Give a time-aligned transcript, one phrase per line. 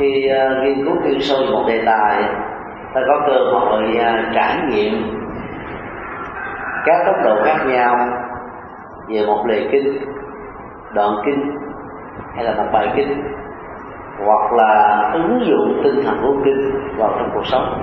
[0.00, 2.22] khi uh, nghiên cứu chuyên sâu một đề tài
[2.94, 4.92] ta có cơ hội uh, trải nghiệm
[6.84, 7.96] các tốc độ khác nhau
[9.08, 9.98] về một lời kinh
[10.94, 11.56] đoạn kinh
[12.34, 13.22] hay là một bài kinh
[14.24, 17.82] hoặc là ứng dụng tinh thần của kinh vào trong cuộc sống.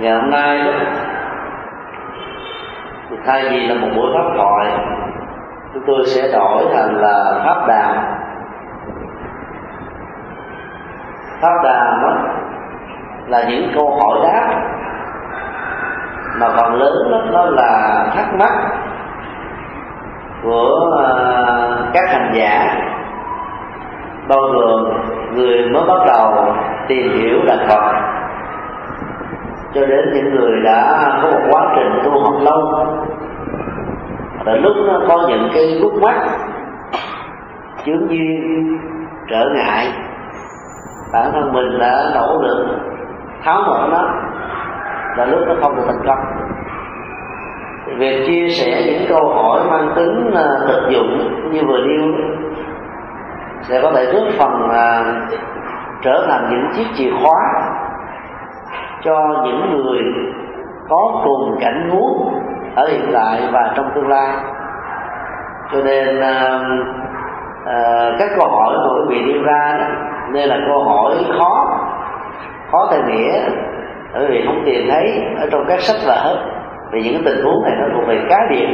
[0.00, 0.72] Ngày hôm nay đó
[3.10, 4.72] thì thay vì là một buổi pháp thoại
[5.74, 8.21] chúng tôi sẽ đổi thành là pháp đàm.
[11.42, 12.14] Pháp đàm đó
[13.26, 14.62] là những câu hỏi đáp
[16.40, 18.52] mà phần lớn đó, đó là thắc mắc
[20.42, 22.74] của ờ, các hành giả
[24.28, 24.84] bao gồm
[25.34, 26.54] người mới bắt đầu
[26.88, 27.92] tìm hiểu đạo Phật.
[29.74, 32.86] Cho đến những người đã có một quá trình tu học lâu
[34.44, 36.14] và lúc nó có những cái khúc mắc
[37.84, 38.78] chướng duyên
[39.30, 39.86] trở ngại
[41.12, 42.66] bản thân mình đã nỗ lực
[43.44, 44.02] tháo mở nó
[45.16, 46.18] là lúc nó không được thành công.
[47.98, 52.12] Việc chia sẻ những câu hỏi mang tính à, thực dụng như vừa nêu
[53.62, 55.04] sẽ có thể góp phần à,
[56.02, 57.40] trở thành những chiếc chìa khóa
[59.04, 60.02] cho những người
[60.88, 62.34] có cùng cảnh muốn
[62.74, 64.36] ở hiện tại và trong tương lai.
[65.72, 66.62] Cho nên uh,
[67.62, 69.86] uh, các câu hỏi của quý vị nêu ra đó,
[70.32, 71.78] nên là câu hỏi khó
[72.70, 73.40] khó theo nghĩa
[74.14, 76.36] bởi vì không tìm thấy ở trong các sách vở,
[76.92, 78.66] vì những tình huống này nó thuộc về cá biệt.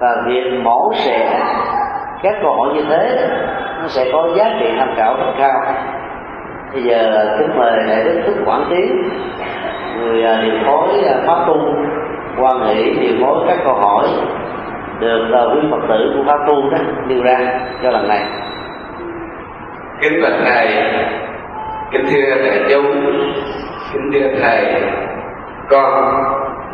[0.00, 1.40] Và việc mổ xẻ
[2.22, 3.28] các câu hỏi như thế,
[3.80, 5.62] nó sẽ có giá trị tham khảo rất cao.
[6.72, 9.10] Bây giờ kính mời đại đức thức quảng tiến
[10.00, 11.56] người à, điều phối à, pháp tu
[12.40, 14.06] quan hệ điều phối các câu hỏi
[15.00, 17.38] được à, quý phật tử của pháp tu đó nêu ra
[17.82, 18.26] cho lần này
[20.00, 20.68] kính bạch thầy
[21.92, 22.92] kính thưa đại chúng
[23.92, 24.82] kính thưa thầy,
[25.70, 26.14] con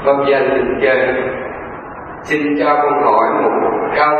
[0.05, 1.31] phong danh đình chân
[2.23, 3.51] xin cho con hỏi một
[3.97, 4.17] câu.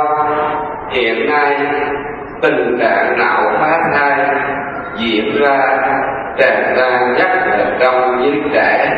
[0.91, 1.57] Hiện nay,
[2.43, 4.27] tình trạng não phá thai
[4.97, 5.59] diễn ra
[6.39, 8.91] tràn lan nhất là trong giới trẻ.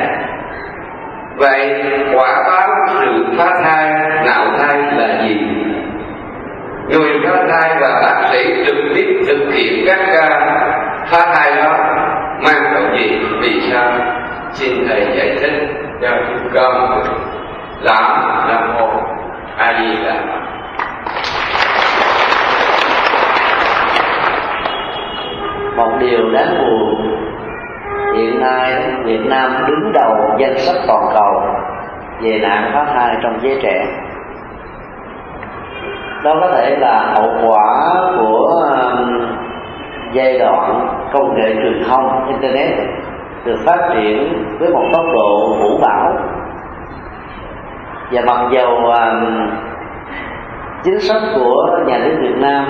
[1.37, 1.83] Vậy,
[2.15, 2.69] quả báo
[3.01, 3.93] sự phá thai,
[4.27, 5.39] não thai là gì?
[6.89, 10.41] Người phá thai và bác sĩ trực tiếp thực hiện các ca
[11.07, 11.79] phá thai đó
[12.45, 13.19] mang tội gì?
[13.41, 13.93] Vì sao?
[14.53, 15.69] Xin thầy giải thích
[16.03, 17.03] cho chúng con
[17.81, 18.03] làm
[18.49, 19.01] nam một
[19.59, 20.15] a di đà
[25.77, 27.07] một điều đáng buồn,
[28.17, 31.43] hiện nay Việt Nam đứng đầu danh sách toàn cầu
[32.21, 33.87] về nạn phá thai trong giới trẻ
[36.25, 39.27] đó có thể là hậu quả của um,
[40.13, 42.75] giai đoạn công nghệ truyền thông internet
[43.45, 46.19] được phát triển với một tốc độ vũ bão.
[48.11, 49.51] Và mặc dầu um,
[50.85, 52.65] chính sách của nhà nước Việt Nam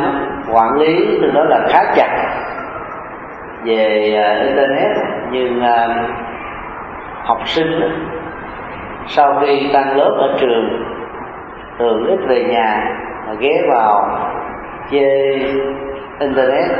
[0.52, 2.08] quản lý từ đó là khá chặt
[3.64, 4.96] về uh, internet
[5.30, 5.90] nhưng um,
[7.24, 7.80] học sinh
[9.06, 10.84] sau khi tăng lớp ở trường
[11.78, 14.18] thường ít về nhà mà ghé vào
[14.90, 15.52] chơi
[16.20, 16.70] internet.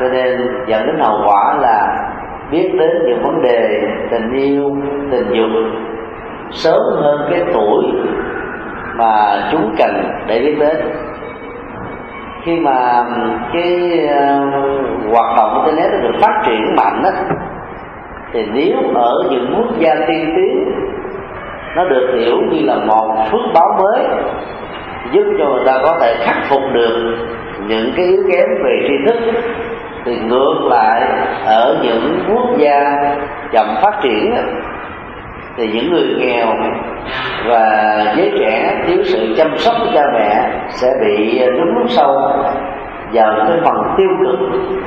[0.00, 2.06] Cho nên dẫn đến hậu quả là
[2.50, 4.76] biết đến những vấn đề tình yêu
[5.10, 5.50] tình dục
[6.50, 7.84] sớm hơn cái tuổi
[8.96, 10.76] mà chúng cần để biết đến.
[12.44, 13.04] Khi mà
[13.52, 17.10] cái uh, hoạt động internet nó được phát triển mạnh đó,
[18.32, 20.72] thì nếu ở những quốc gia tiên tiến
[21.76, 24.06] nó được hiểu như là một phước báo mới
[25.12, 27.16] giúp cho người ta có thể khắc phục được
[27.68, 29.20] những cái yếu kém về tri thức,
[30.04, 31.02] thì ngược lại
[31.46, 32.96] ở những quốc gia
[33.52, 34.34] chậm phát triển
[35.56, 36.46] thì những người nghèo
[37.46, 42.16] và giới trẻ thiếu sự chăm sóc của cha mẹ sẽ bị đúng lúc sâu
[43.12, 44.38] vào cái phần tiêu cực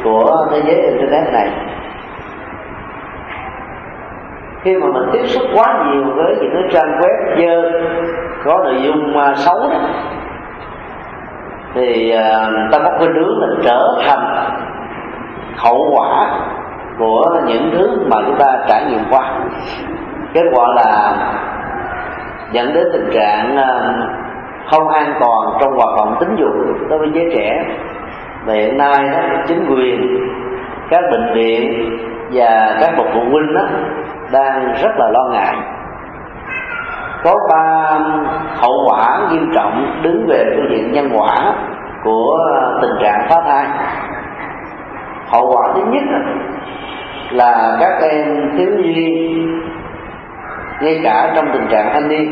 [0.03, 1.49] của thế giới internet này
[4.63, 7.71] khi mà mình tiếp xúc quá nhiều với những cái trang web dơ
[8.45, 9.79] có nội dung à, xấu đó
[11.73, 14.45] thì uh, ta có cái đứa là trở thành
[15.57, 16.39] hậu quả
[16.99, 19.39] của những thứ mà chúng ta trải nghiệm qua.
[20.33, 21.15] Kết quả là
[22.51, 24.09] dẫn đến tình trạng uh,
[24.71, 26.53] không an toàn trong hoạt động tính dục
[26.89, 27.65] đối với giới trẻ.
[28.45, 30.17] Và hiện nay đó, chính quyền
[30.89, 31.89] các bệnh viện
[32.33, 33.61] và các bậc phụ huynh đó
[34.33, 35.55] đang rất là lo ngại.
[37.23, 37.99] Có ba
[38.61, 41.53] hậu quả nghiêm trọng đứng về phương diện nhân quả
[42.03, 42.37] của
[42.81, 43.65] tình trạng phá thai.
[45.27, 46.03] Hậu quả thứ nhất
[47.31, 49.37] là các em thiếu nhi
[50.81, 52.31] ngay cả trong tình trạng thanh niên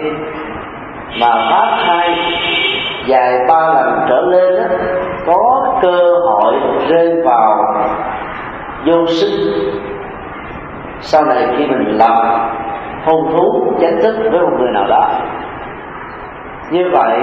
[1.21, 2.15] mà phá thai
[3.05, 4.67] dài ba lần trở lên đó,
[5.25, 6.53] có cơ hội
[6.89, 7.65] rơi vào
[8.85, 9.29] vô sinh
[11.01, 12.11] sau này khi mình làm
[13.05, 15.09] hôn thú, chánh thức với một người nào đó,
[16.71, 17.19] như vậy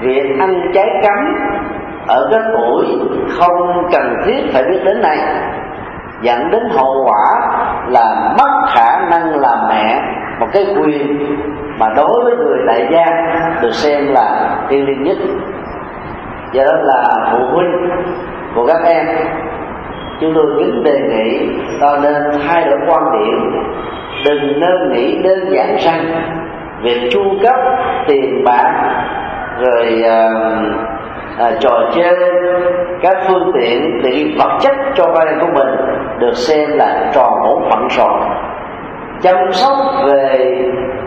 [0.00, 1.34] việc ăn trái cấm
[2.06, 2.86] ở cái tuổi
[3.28, 5.18] không cần thiết phải biết đến này
[6.20, 7.52] dẫn đến hậu quả
[7.88, 10.00] là mất khả năng làm mẹ
[10.40, 11.18] một cái quyền
[11.78, 13.06] mà đối với người đại gia
[13.62, 15.16] được xem là thiêng liêng nhất.
[16.52, 17.90] Do đó là phụ huynh
[18.54, 19.06] của các em
[20.20, 21.48] chúng tôi kính đề nghị
[21.80, 23.62] ta nên thay đổi quan điểm.
[24.24, 26.04] Đừng nên nghĩ đơn giản rằng
[26.82, 27.56] việc chu cấp
[28.08, 28.72] tiền bạc
[29.58, 30.92] rồi uh,
[31.38, 32.14] à, trò chơi
[33.02, 35.76] các phương tiện tiện vật chất cho con em của mình
[36.18, 38.20] được xem là trò bổn phận rồi.
[39.22, 39.76] Chăm sóc
[40.06, 40.56] về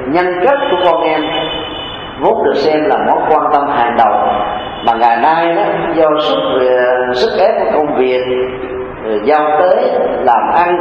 [0.07, 1.22] nhân cách của con em
[2.22, 4.13] vốn được xem là mối quan tâm hàng đầu.
[4.86, 5.63] Mà ngày nay đó
[5.96, 8.22] do sức ờ, sức ép của công việc
[9.24, 10.75] giao tế làm ăn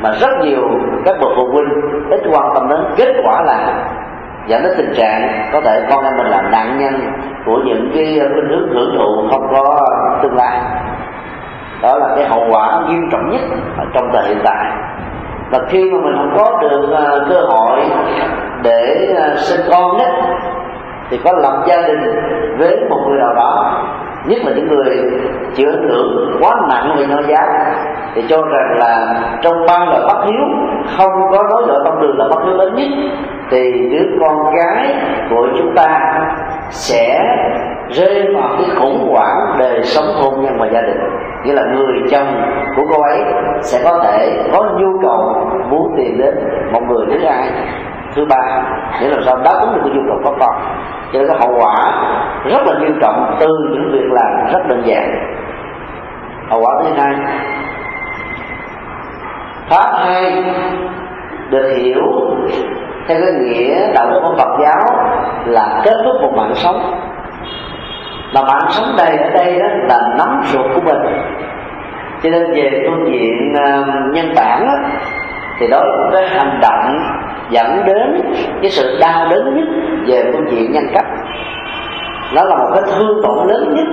[0.00, 0.62] mà rất nhiều
[1.04, 1.68] các bậc phụ huynh
[2.10, 2.80] ít quan tâm đến.
[2.96, 3.88] Kết quả là
[4.46, 6.94] dẫn đến tình trạng có thể con em mình là nạn nhân
[7.46, 9.80] của những cái ờ, khuynh hướng hưởng thụ không có
[10.22, 10.60] tương lai.
[11.82, 13.40] Đó là cái hậu quả nghiêm trọng nhất
[13.78, 14.72] ở trong thời hiện tại.
[15.50, 17.80] Và khi mà mình không có được uh, cơ hội
[18.62, 20.10] để uh, sinh con nhất
[21.14, 22.00] thì có lập gia đình
[22.58, 23.80] với một người nào đó.
[24.26, 24.96] Nhất là những người
[25.54, 27.46] chịu ảnh hưởng quá nặng về nho giáo
[28.14, 30.44] thì cho rằng là trong ba lời bất hiếu,
[30.98, 32.88] không có đối lợi tâm đường là bất hiếu lớn nhất,
[33.50, 34.94] thì đứa con gái
[35.30, 36.20] của chúng ta
[36.70, 37.20] sẽ
[37.88, 41.00] rơi vào cái khủng hoảng đời sống hôn nhân và gia đình.
[41.44, 42.42] Nghĩa là người chồng
[42.76, 43.24] của cô ấy
[43.60, 46.34] sẽ có thể có nhu cầu muốn tìm đến
[46.72, 47.48] một người thứ hai,
[48.14, 48.62] thứ ba.
[49.00, 49.36] Để làm sao?
[49.44, 50.54] Đáp ứng được cái nhu cầu có con
[51.14, 51.74] cho cái hậu quả
[52.44, 55.14] rất là nghiêm trọng từ những việc làm rất đơn giản.
[56.50, 57.14] Hậu quả thứ hai
[59.68, 60.44] pháp hai
[61.50, 62.02] được hiểu
[63.08, 64.86] theo cái nghĩa đạo đức của Phật giáo
[65.44, 67.00] là kết thúc một mạng sống.
[68.34, 71.18] Mà mạng sống đây ở đây đó là nắm ruột của mình.
[72.22, 74.88] Cho nên về phương diện uh, nhân bản đó,
[75.58, 76.96] thì đó là cái hành động
[77.50, 78.32] dẫn đến
[78.62, 79.68] cái sự đau đớn nhất
[80.06, 81.06] về phương diện nhân cách.
[82.34, 83.86] Nó là một cái thương tổn lớn nhất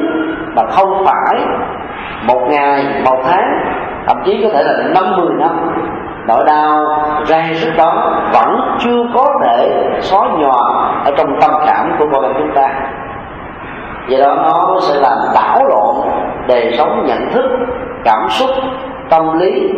[0.56, 1.46] mà không phải
[2.28, 3.64] một ngày, một tháng,
[4.08, 5.70] thậm chí có thể là năm, mười năm.
[6.28, 6.86] Nỗi đau
[7.26, 10.62] rai rứt đó vẫn chưa có thể xóa nhòa
[11.06, 12.70] ở trong tâm cảm của con em chúng ta.
[14.08, 15.96] Do đó nó sẽ làm đảo lộn
[16.48, 17.46] đời sống, nhận thức,
[18.04, 18.50] cảm xúc,
[19.10, 19.70] tâm lý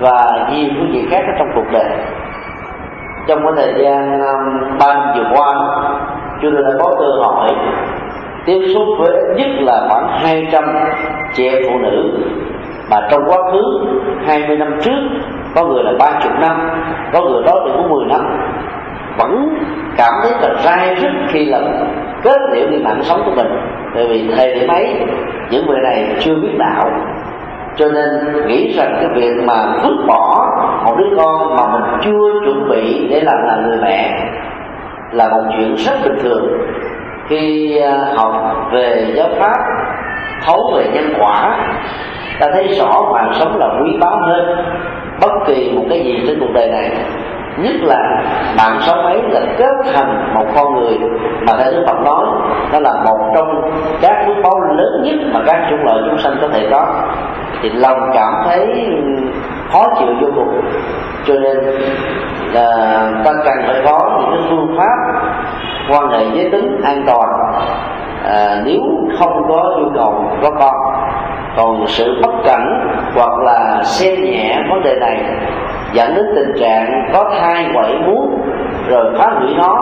[0.00, 1.90] và nhiều phương diện khác ở trong cuộc đời
[3.26, 5.54] trong cái thời gian um, ba năm vừa qua
[6.42, 7.48] chúng tôi đã có cơ hội
[8.46, 10.64] tiếp xúc với nhất là khoảng 200
[11.34, 12.10] chị em phụ nữ.
[12.90, 13.62] Mà trong quá khứ
[14.26, 15.00] 20 năm trước
[15.54, 16.70] có người là ba chục năm
[17.12, 18.20] có người đó thì cũng 10 năm.
[19.18, 19.58] Vẫn
[19.96, 21.60] cảm thấy là rai rứt khi là
[22.22, 23.46] kết liễu đi mạng sống của mình.
[23.94, 24.96] Bởi vì thời điểm ấy
[25.50, 26.90] những người này chưa biết đạo
[27.78, 28.08] cho nên
[28.46, 30.46] nghĩ rằng cái việc mà vứt bỏ
[30.86, 34.28] một đứa con mà mình chưa chuẩn bị để làm là người mẹ
[35.12, 36.46] là một chuyện rất bình thường.
[37.28, 38.32] Khi à, học
[38.72, 39.56] về giáo pháp,
[40.46, 41.58] thấu về nhân quả,
[42.40, 44.56] ta thấy rõ mạng sống là quý báu hơn
[45.20, 46.90] bất kỳ một cái gì trên cuộc đời này.
[47.58, 48.22] Nhất là
[48.56, 50.98] mạng sống ấy là kết thành một con người
[51.46, 52.26] mà theo đức phật nói
[52.72, 56.36] nó là một trong các phước báo lớn nhất mà các chủng loại chúng sanh
[56.40, 56.86] có thể có
[57.62, 58.88] thì lòng cảm thấy
[59.72, 60.60] khó chịu vô cùng.
[61.26, 61.56] Cho nên
[62.52, 65.22] là ta cần phải có những cái phương pháp
[65.90, 67.28] quan hệ giới tính an toàn.
[68.24, 68.80] À, nếu
[69.18, 70.74] không có nhu cầu có con
[71.56, 72.60] còn sự bất cẩn
[73.14, 75.24] hoặc là xem nhẹ vấn đề này
[75.92, 78.40] dẫn đến tình trạng có thai quậy muốn
[78.88, 79.76] rồi phá hủy nó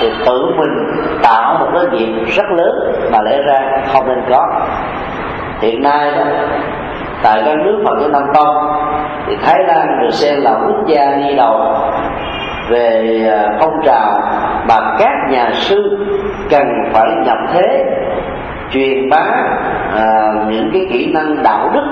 [0.00, 4.46] thì tự mình tạo một cái nghiệp rất lớn mà lẽ ra không nên có.
[5.60, 6.24] Hiện nay đó
[7.22, 8.56] tại các nước Phật giáo Nam Tông
[9.26, 11.74] thì Thái Lan được xem là quốc gia đi đầu
[12.70, 14.20] về à, phong trào
[14.68, 16.06] mà các nhà sư
[16.50, 17.84] cần phải nhập thế
[18.70, 19.24] truyền bá
[19.96, 20.04] à,
[20.48, 21.84] những cái kỹ năng đạo đức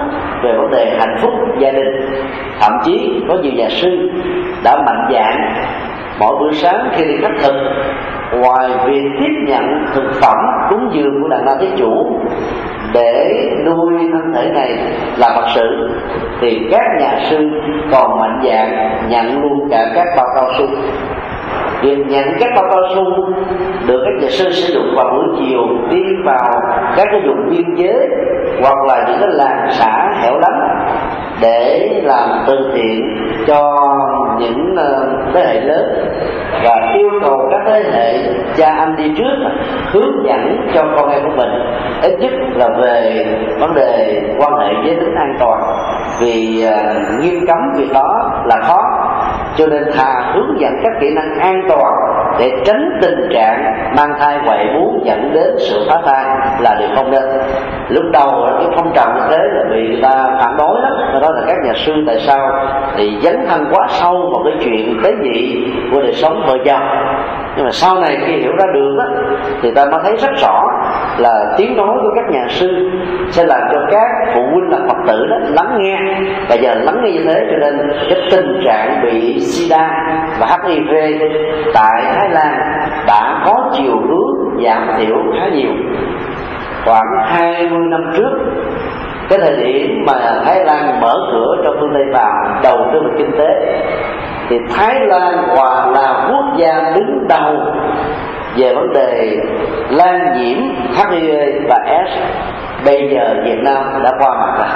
[0.43, 2.23] về vấn đề hạnh phúc gia đình.
[2.61, 4.11] Thậm chí có nhiều nhà sư
[4.65, 5.55] đã mạnh dạn
[6.19, 7.55] mỗi buổi sáng khi đi khắc thực,
[8.33, 10.37] ngoài việc tiếp nhận thực phẩm
[10.71, 12.21] cúng dường của đàn la thế chủ
[12.95, 14.79] để nuôi thân thể này
[15.17, 15.91] là phật sự,
[16.41, 17.51] thì các nhà sư
[17.91, 20.67] còn mạnh dạng nhận luôn cả các bao cao su
[21.83, 23.05] việc nhận các bao cao su
[23.87, 26.51] được các nhà sư sử dụng vào buổi chiều đi vào
[26.97, 28.09] các cái vùng biên giới
[28.63, 30.87] hoặc là những cái làng xã hẻo lánh
[31.43, 33.01] để làm từ thiện
[33.47, 33.73] cho
[34.39, 35.85] những ờ, thế hệ lớn
[36.65, 38.19] và yêu cầu các thế hệ
[38.57, 39.49] cha anh đi trước
[39.93, 41.51] hướng dẫn cho con em của mình.
[42.03, 43.27] Ít nhất là về
[43.61, 45.63] vấn đề quan hệ giới tính an toàn
[46.21, 48.79] vì uh, nghiêm cấm việc đó là khó
[49.57, 51.95] cho nên thà hướng dẫn các kỹ năng an toàn
[52.39, 56.25] để tránh tình trạng mang thai quậy muốn dẫn đến sự phá thai
[56.61, 57.25] là điều không nên.
[57.89, 60.93] Lúc đầu cái phong trào như thế là bị người ta phản đối lắm.
[61.23, 62.51] Đó là các nhà sư tại sao
[62.97, 66.83] thì dấn thân quá sâu vào cái chuyện tế nhị của đời sống vợ chồng
[67.57, 69.05] nhưng mà sau này khi hiểu ra được đó,
[69.63, 70.65] thì ta mới thấy rất rõ
[71.19, 72.91] là tiếng nói của các nhà sư
[73.31, 75.99] sẽ làm cho các phụ huynh là phật tử đó lắng nghe.
[76.49, 79.89] Và giờ lắng nghe như thế cho nên cái tình trạng bị sida
[80.41, 81.23] và hiv
[81.75, 82.59] tại thái lan
[83.07, 85.71] đã có chiều hướng giảm thiểu khá nhiều.
[86.85, 88.31] Khoảng 20 năm trước
[89.29, 93.13] cái thời điểm mà Thái Lan mở cửa cho phương Tây vào đầu tư vào
[93.19, 93.81] kinh tế
[94.49, 97.55] thì Thái Lan quả là quốc gia đứng đầu
[98.57, 99.37] về vấn đề
[99.91, 100.59] lan nhiễm
[100.97, 101.35] HIV
[101.69, 102.19] và S,
[102.87, 104.69] bây giờ Việt Nam đã qua mặt rồi.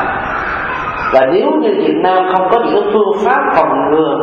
[1.12, 4.18] Và nếu như Việt Nam không có những phương pháp phòng ngừa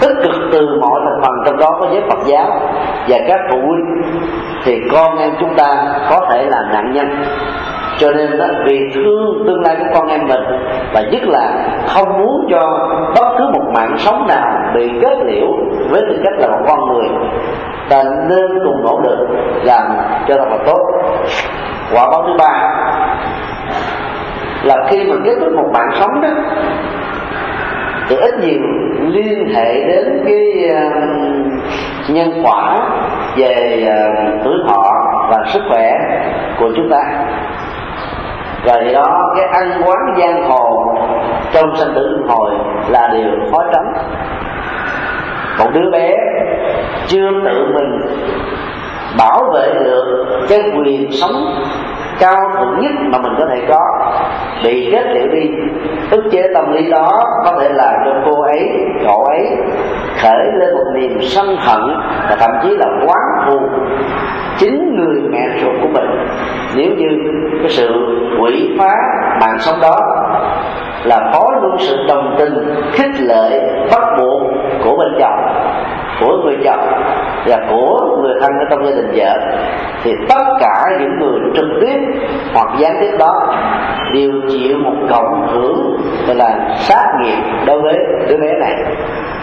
[0.00, 2.60] tích cực từ mọi thành phần trong đó có giới Phật giáo
[3.08, 4.02] và các phụ huynh,
[4.64, 5.66] thì con em chúng ta
[6.10, 7.24] có thể là nạn nhân
[7.98, 10.42] cho nên đó vì thương tương lai của con em mình
[10.94, 15.46] và nhất là không muốn cho bất cứ một mạng sống nào bị kết liễu
[15.90, 17.08] với tư cách là một con người
[17.88, 19.28] ta nên cùng nỗ lực
[19.62, 19.82] làm
[20.28, 20.80] cho thật là tốt.
[21.92, 22.82] Quả báo thứ ba
[24.62, 26.28] là khi mà kết thúc một mạng sống đó
[28.08, 28.60] thì ít nhiều
[29.00, 32.78] liên hệ đến cái uh, nhân quả
[33.36, 34.82] về uh, tuổi thọ
[35.30, 35.92] và sức khỏe
[36.58, 37.02] của chúng ta
[38.66, 40.94] và thì đó, cái ăn quán giang hồ
[41.52, 42.50] trong sanh tử luân hồi
[42.88, 43.92] là điều khó tránh.
[45.58, 46.16] Một đứa bé
[47.06, 48.00] chưa tự mình
[49.18, 51.34] bảo vệ được cái quyền sống
[52.20, 53.80] cao thượng nhất mà mình có thể có.
[54.64, 55.50] Bị kết liễu đi,
[56.10, 57.10] ức chế tâm lý đó
[57.44, 58.68] có thể làm cho cô ấy,
[59.06, 59.46] cậu ấy
[60.22, 61.80] khởi lên một niềm sân hận
[62.30, 63.60] và thậm chí là quán thù
[64.58, 66.10] chính người mẹ ruột của mình.
[66.76, 67.08] Nếu như
[67.60, 67.88] cái sự
[68.42, 68.94] quỷ phá
[69.40, 69.98] mạng sống đó
[71.04, 72.54] là có luôn sự đồng tình,
[72.92, 73.60] khích lệ,
[73.92, 74.42] bắt buộc
[74.84, 75.38] của bên chồng
[76.20, 77.02] của người chồng
[77.46, 79.38] và của người thân ở trong gia đình vợ
[80.02, 81.98] thì tất cả những người trực tiếp
[82.54, 83.54] hoặc gián tiếp đó
[84.14, 85.96] đều chịu một cộng hưởng
[86.26, 87.94] gọi là sát nghiệp đối với
[88.28, 88.74] đứa bé này.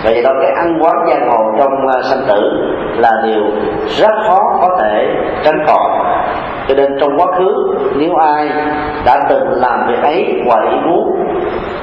[0.04, 2.42] Và vậy đó cái ăn quán giang hồ trong uh, sanh tử
[2.98, 3.44] là điều
[3.88, 5.08] rất khó có thể
[5.46, 5.90] tránh khỏi.
[6.68, 8.50] Cho nên trong quá khứ nếu ai
[9.06, 11.14] đã từng làm việc ấy ngoài ý muốn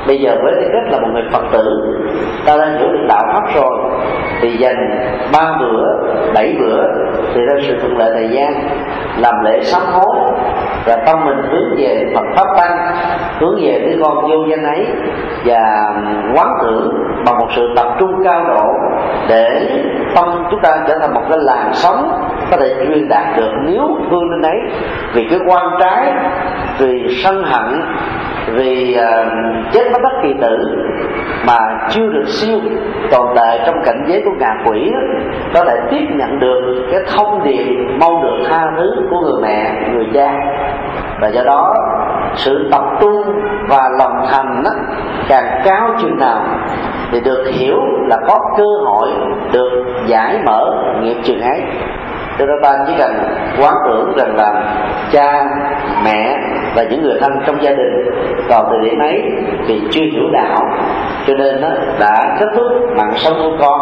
[0.06, 1.64] bây giờ với tư cách là một người phật tử
[2.46, 3.78] ta đã hiểu được đạo pháp rồi
[4.40, 5.84] thì dành ba bữa,
[6.34, 6.82] bảy bữa
[7.34, 8.52] thì ra sự thuận lợi thời gian,
[9.16, 10.16] làm lễ sám hối,
[10.86, 12.78] và tâm mình hướng về Phật pháp tăng,
[13.38, 14.86] hướng về cái con vô danh ấy,
[15.44, 15.92] và
[16.34, 18.66] quán tưởng bằng một sự tập trung cao độ
[19.28, 19.70] để
[20.14, 23.98] tâm chúng ta trở thành một cái làn sóng có thể truyền đạt được nếu
[24.10, 24.58] thương lên đấy.
[25.14, 26.12] Vì cái quan trái
[26.78, 27.82] vì sân hận
[28.46, 30.56] vì uh, chết bất đắc kỳ tử
[31.46, 31.58] mà
[31.90, 32.58] chưa được siêu
[33.10, 34.92] tồn tại trong cảnh giới của ngạ quỷ
[35.54, 37.64] có thể tiếp nhận được cái thông điệp
[38.00, 40.32] mong được tha thứ của người mẹ người cha.
[41.20, 41.74] Và do đó
[42.34, 43.22] sự tập trung
[43.68, 44.70] và lòng thành đó,
[45.28, 46.42] càng cao chừng nào
[47.12, 49.08] thì được hiểu là có cơ hội
[49.52, 51.62] được giải mở nghiệp chừng ấy
[52.40, 53.12] cho nên ta chỉ cần
[53.60, 54.76] quán tưởng rằng là
[55.12, 55.44] cha,
[56.04, 56.38] mẹ
[56.76, 58.10] và những người thân trong gia đình
[58.48, 59.22] vào thời điểm ấy
[59.66, 60.62] thì chưa hiểu đạo.
[61.26, 61.68] Cho nên nó
[62.00, 62.66] đã kết thúc
[62.96, 63.80] mạng sống của con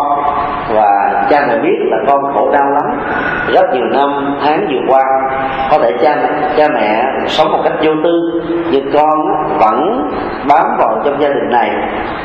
[0.75, 3.00] và cha mẹ biết là con khổ đau lắm.
[3.52, 5.02] Rất nhiều năm, tháng vừa qua,
[5.70, 6.16] có thể cha
[6.56, 9.18] cha mẹ sống một cách vô tư, nhưng con
[9.58, 10.08] vẫn
[10.49, 11.70] bám vào trong gia đình này,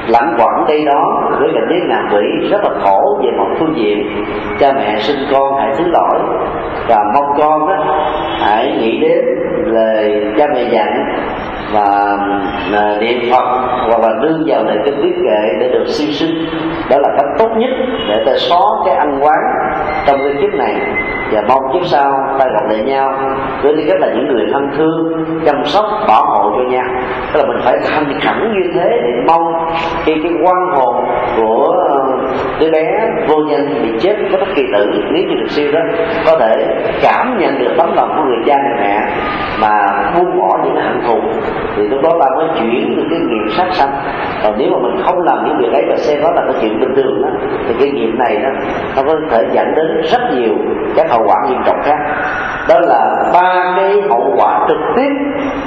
[0.07, 1.21] lẳng quẩn đây đó.
[1.39, 4.25] Với cảnh giới ngạ quỷ rất là khổ về một phương diện.
[4.59, 6.19] Cha mẹ sinh con hãy thứ lỗi
[6.87, 7.75] và mong con đó
[8.39, 9.25] hãy nghĩ đến
[9.65, 11.05] lời cha mẹ dặn
[11.73, 12.17] và
[12.73, 13.45] à, niệm phật,
[13.87, 16.45] hoặc là nương vào nền kinh viết kệ để được siêu sinh.
[16.89, 17.69] Đó là cách tốt nhất
[18.09, 19.39] để ta xóa cái ăn quán
[20.07, 20.75] trong cái kiếp này.
[21.31, 23.13] Và mong kiếp sau ta gặp lại nhau,
[23.63, 26.85] với tư cách là những người thân thương, chăm sóc, bảo hộ cho nhau.
[27.33, 29.53] Tức là mình phải thành khẩn như thế để mong
[30.05, 31.05] khi cái quan hồn
[31.37, 31.75] của
[32.59, 35.79] đứa bé vô nhân bị chết có bất kỳ tử, nếu như được siêu đó,
[36.25, 36.65] có thể
[37.01, 38.99] cảm nhận được tấm lòng của người cha, người mẹ,
[39.61, 39.79] mà
[40.15, 41.19] buông bỏ những hạnh thù.
[41.75, 43.91] Thì lúc đó ta mới chuyển được cái nghiệp sát sanh.
[44.43, 46.79] Còn nếu mà mình không làm những việc ấy và xem đó là cái chuyện
[46.79, 47.29] bình thường đó,
[47.67, 48.49] thì cái nghiệp này đó,
[48.95, 50.53] nó có thể dẫn đến rất nhiều
[50.95, 51.97] các hậu quả nghiêm trọng khác.
[52.69, 55.09] Đó là ba cái hậu quả trực tiếp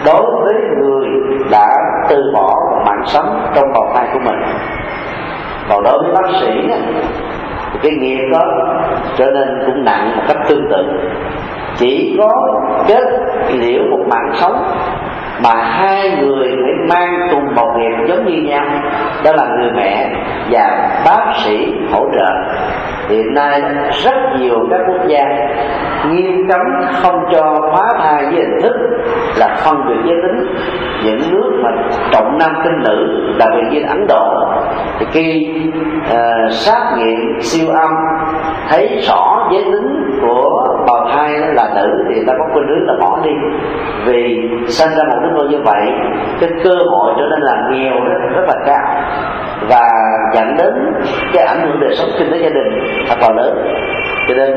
[0.07, 1.09] đối với người
[1.51, 1.69] đã
[2.09, 2.55] từ bỏ
[2.87, 4.39] mạng sống trong bào thai của mình
[5.69, 6.47] còn đối với bác sĩ
[7.73, 8.45] thì cái nghiệp đó
[9.17, 10.85] trở nên cũng nặng một cách tương tự.
[11.77, 13.05] Chỉ có kết
[13.49, 14.63] liễu một mạng sống
[15.43, 18.67] mà hai người phải mang cùng một nghiệp giống như nhau.
[19.25, 20.11] Đó là người mẹ
[20.51, 22.33] và bác sĩ hỗ trợ.
[23.09, 23.63] Hiện nay
[24.05, 25.25] rất nhiều các quốc gia
[26.11, 26.61] nghiêm cấm
[27.03, 28.77] không cho phá thai với hình thức
[29.37, 30.55] là phân biệt giới tính
[31.05, 31.71] những nước mà
[32.13, 33.07] trọng nam kinh nữ
[33.39, 34.53] đặc biệt như ấn độ.
[34.99, 35.49] Thì khi
[36.13, 37.91] uh, xét nghiệm siêu âm
[38.69, 42.95] thấy rõ giới tính của bào thai là nữ thì ta có khuynh hướng là
[43.01, 43.31] bỏ đi.
[44.07, 45.87] Vì sinh ra một đứa con như vậy
[46.41, 49.03] cái cơ hội trở nên là nghèo rất, rất là cao
[49.71, 49.83] và
[50.35, 50.95] dẫn đến
[51.33, 52.69] cái ảnh hưởng đời sống kinh tế gia đình
[53.09, 53.57] thật là lớn
[54.29, 54.51] cho nên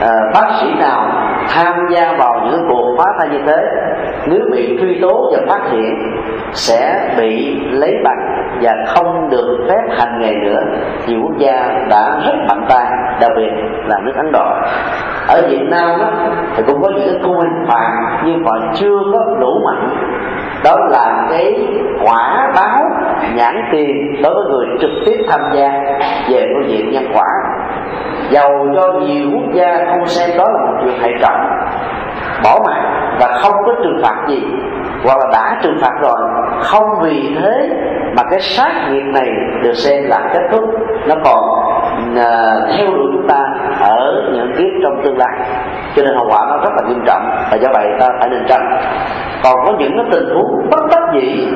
[0.00, 1.08] à, bác sĩ nào
[1.48, 3.56] tham gia vào những cuộc phá thai như thế
[4.26, 5.94] nếu bị truy tố và phát hiện
[6.52, 10.60] sẽ bị lấy bằng và không được phép hành nghề nữa
[11.06, 12.86] nhiều quốc gia đã rất mạnh tay
[13.20, 13.50] đặc biệt
[13.86, 14.46] là nước ấn độ.
[15.28, 16.10] Ở việt nam đó,
[16.56, 19.90] thì cũng có những cái khung hình phạt nhưng mà chưa có đủ mạnh.
[20.64, 21.68] Đó là cái
[22.04, 22.78] quả báo
[23.34, 25.70] nhãn tiền đối với người trực tiếp tham gia
[26.30, 27.26] về phương diện nhân quả.
[28.30, 31.40] Dầu cho nhiều quốc gia không xem đó là một chuyện hệ trọng
[32.44, 32.76] bỏ mặt
[33.20, 34.42] và không có trừng phạt gì.
[35.04, 36.16] Hoặc là đã trừng phạt rồi,
[36.60, 37.70] không vì thế
[38.16, 39.28] mà cái sát nghiệp này
[39.62, 40.64] được xem là kết thúc.
[41.06, 41.38] Nó còn
[42.16, 43.44] À, theo đuổi chúng ta
[43.80, 45.38] ở những kiếp trong tương lai.
[45.96, 48.44] Cho nên hậu quả nó rất là nghiêm trọng và do vậy ta phải nên
[48.48, 48.80] tránh.
[49.44, 51.48] Còn có những cái tình huống bất đắc dĩ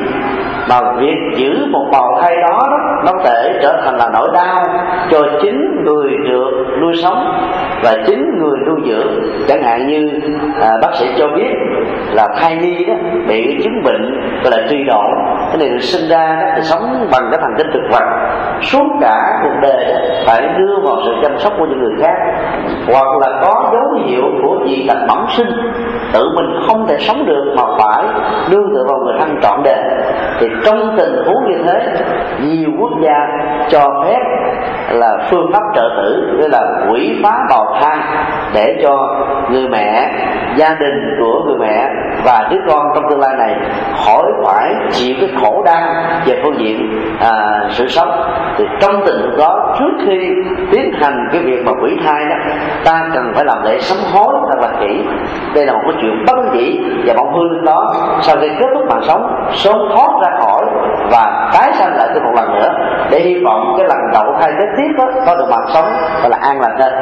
[0.68, 2.58] mà việc giữ một bào thai đó,
[3.04, 4.64] nó có thể trở thành là nỗi đau
[5.10, 7.48] cho chính người được nuôi sống
[7.82, 9.22] và chính người nuôi dưỡng.
[9.48, 10.10] Chẳng hạn như
[10.60, 11.54] à, bác sĩ cho biết
[12.12, 12.94] là thai nhi đó
[13.28, 15.02] bị chứng bệnh gọi là truy độ
[15.48, 18.04] cái này được sinh ra đó thì sống bằng cái thần kinh thực vật.
[18.60, 22.14] Suốt cả cuộc đời đó, phải đưa vào sự chăm sóc của những người khác,
[22.86, 25.48] hoặc là có dấu hiệu của dị tật bẩm sinh
[26.12, 28.04] tự mình không thể sống được mà phải
[28.50, 29.84] đương tựa vào người thân trọn đời
[30.40, 31.92] thì trong tình huống như thế
[32.40, 33.18] nhiều quốc gia
[33.68, 34.20] cho phép
[34.90, 37.98] là phương pháp trợ tử tức là quỷ phá bào thai
[38.54, 39.16] để cho
[39.50, 40.10] người mẹ
[40.56, 41.88] gia đình của người mẹ
[42.24, 43.56] và đứa con trong tương lai này
[44.06, 45.82] khỏi phải chịu cái khổ đau
[46.26, 48.10] về phương diện à, sự sống.
[48.56, 50.18] Thì trong tình huống đó trước khi
[50.72, 52.36] tiến hành cái việc mà quỷ thai đó
[52.84, 55.04] ta cần phải làm lễ sám hối thật là kỹ.
[55.54, 58.82] Đây là một cái chuyện bất dị và mong hương đó sau khi kết thúc
[58.88, 60.64] mạng sống sớm thoát ra khỏi
[61.10, 62.68] và tái sanh lại thêm một lần nữa
[63.10, 65.86] để hy vọng cái lần đầu thai kế tiếp đó, có được mạng sống
[66.20, 66.92] gọi là an lành hơn.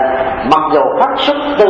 [0.50, 1.66] Mặc dù phát xuất từ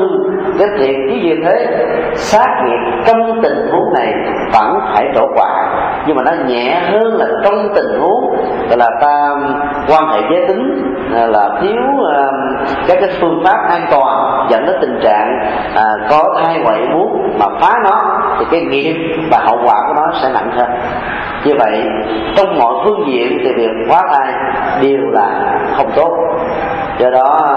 [0.59, 1.67] cái thiện chứ như thế
[2.15, 4.13] xác nghiệp trong tình huống này
[4.53, 5.65] vẫn phải trổ quả.
[6.07, 8.37] Nhưng mà nó nhẹ hơn là trong tình huống
[8.69, 9.35] gọi là ta
[9.89, 14.67] quan hệ giới tính à, là thiếu uh, các cái phương pháp an toàn dẫn
[14.67, 15.39] đến tình trạng
[15.73, 18.97] uh, có thai ngoại muốn mà phá nó thì cái nghiệp
[19.31, 20.71] và hậu quả của nó sẽ nặng hơn.
[21.45, 21.83] Như vậy
[22.37, 24.33] trong mọi phương diện thì việc phá thai
[24.83, 26.19] đều là không tốt.
[26.99, 27.57] Do đó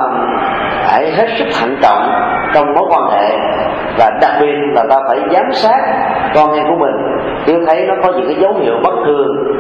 [0.91, 2.11] phải hết sức thận trọng
[2.53, 3.37] trong mối quan hệ
[3.97, 5.79] và đặc biệt là ta phải giám sát
[6.35, 9.57] con em của mình nếu thấy nó có những cái dấu hiệu bất thường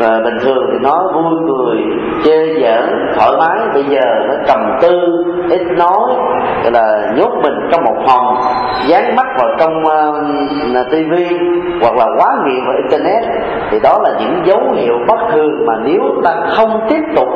[0.00, 1.78] và bình thường thì nó vui cười
[2.24, 3.58] chê giỡn thoải mái.
[3.74, 6.14] Bây giờ nó trầm tư ít nói
[6.62, 8.36] gọi là nhốt mình trong một phòng
[8.88, 11.38] dán mắt vào trong uh, tivi
[11.82, 13.24] hoặc là quá nghiện vào internet.
[13.70, 17.28] Thì đó là những dấu hiệu bất thường mà nếu ta không tiếp tục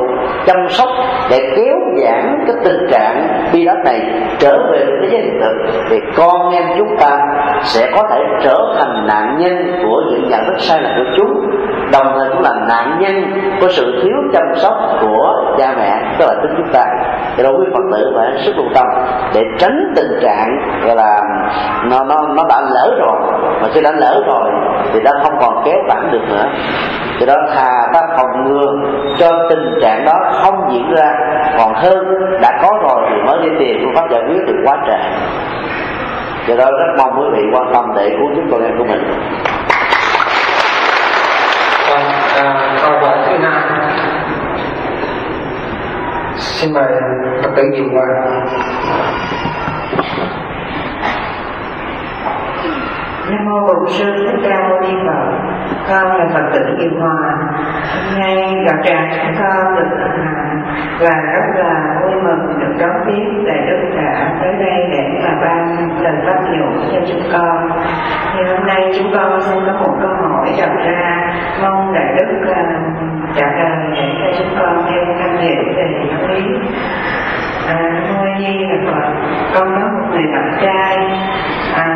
[0.47, 0.89] chăm sóc
[1.31, 4.01] để kéo giãn cái tình trạng bi đát này
[4.39, 7.19] trở về với thế giới hiện thực thì con em chúng ta
[7.63, 11.51] sẽ có thể trở thành nạn nhân của những nhận thức sai lầm của chúng.
[11.93, 16.27] Đồng thời cũng là nạn nhân của sự thiếu chăm sóc của cha mẹ, tức
[16.29, 16.85] là tính chúng ta.
[17.37, 18.87] Thì đối quý phật tử phải sức lưu tâm
[19.35, 20.49] để tránh tình trạng
[20.87, 21.19] gọi là
[21.91, 23.21] nó nó nó đã lỡ rồi.
[23.63, 24.51] Mà khi đã lỡ rồi
[24.93, 26.45] thì đã không còn kéo vãn được nữa.
[27.21, 28.73] Thì đó thà ta phòng ngừa
[29.19, 31.13] cho tình trạng đó không diễn ra,
[31.59, 32.05] còn hơn
[32.43, 34.99] đã có rồi thì mới đi tìm phương pháp giải quyết được quá trễ
[36.47, 39.03] do đó rất mong quý vị quan tâm để cứu giúp con em của mình
[42.37, 43.63] à, câu hỏi thứ hai
[46.37, 46.85] xin mời
[47.43, 48.05] phật tử nhìn qua
[53.31, 55.25] Nam mô Bổn Sư Thích Ca Mâu Ni Phật.
[55.89, 57.39] Con là Phật tử Kiều Hòa.
[57.95, 60.63] Hôm nay gặp tràng chúng con được hành
[61.01, 65.35] và rất là vui mừng được đón tiếp đại đức đã tới đây để mà
[65.41, 67.71] ban lời pháp hiệu cho chúng con.
[68.35, 72.53] Thì hôm nay chúng con xin có một câu hỏi đặt ra mong đại đức
[72.55, 72.65] à,
[73.37, 76.45] trả lời để cho chúng con thêm tham nghiệm về giáo lý.
[77.69, 77.77] À,
[78.17, 79.13] Ngôi Nhi là Phật,
[79.55, 80.97] con có một người bạn trai
[81.77, 81.87] à,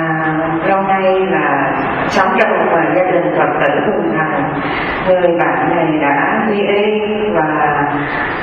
[0.65, 1.73] lâu nay là
[2.09, 4.61] sống trong một gia đình Phật tử cùng thành
[5.09, 7.01] người bạn này đã quy y
[7.35, 7.85] và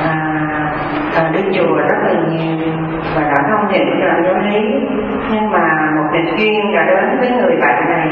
[0.03, 0.15] à,
[1.15, 2.67] à, đi chùa rất là nhiều
[3.15, 4.61] và đã không nhận ra giáo lý
[5.31, 8.07] nhưng mà một tình duyên đã đến với người bạn này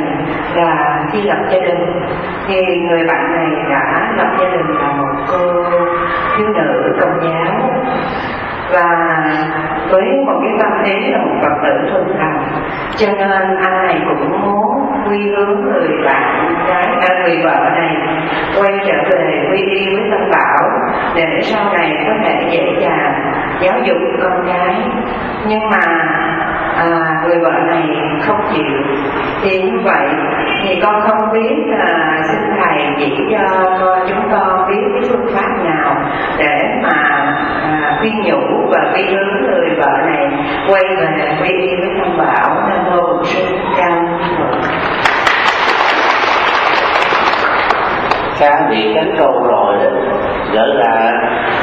[0.55, 2.01] là khi lập gia đình.
[2.47, 5.63] Thì người bạn này đã lập gia đình là một cô
[6.37, 7.69] thiếu nữ công giáo.
[8.73, 8.87] Và
[9.89, 12.43] với một cái tâm thế là một phật tử thuần thành
[12.95, 14.62] cho nên ai cũng muốn
[15.09, 17.95] quy hướng người bạn gái à, người vợ này
[18.59, 20.69] quay trở về quy y với tâm bảo
[21.15, 24.75] để sau này có thể dễ dàng giáo dục con cái
[25.47, 25.85] nhưng mà
[26.77, 27.83] à, người vợ này
[28.21, 28.77] không chịu.
[29.41, 30.07] Thì như vậy
[30.63, 35.27] thì con không biết là xin thầy chỉ cho con chúng con biết cái phương
[35.35, 35.95] pháp nào
[36.37, 36.99] để mà
[37.63, 40.27] à, khuyên nhủ và khuyên hướng người vợ này
[40.69, 42.69] quay về quy y với tâm bảo.
[42.69, 44.12] Nam mô bổn sư cao
[48.39, 49.89] trang bị cánh câu rồi đó
[50.53, 51.11] gỡ ra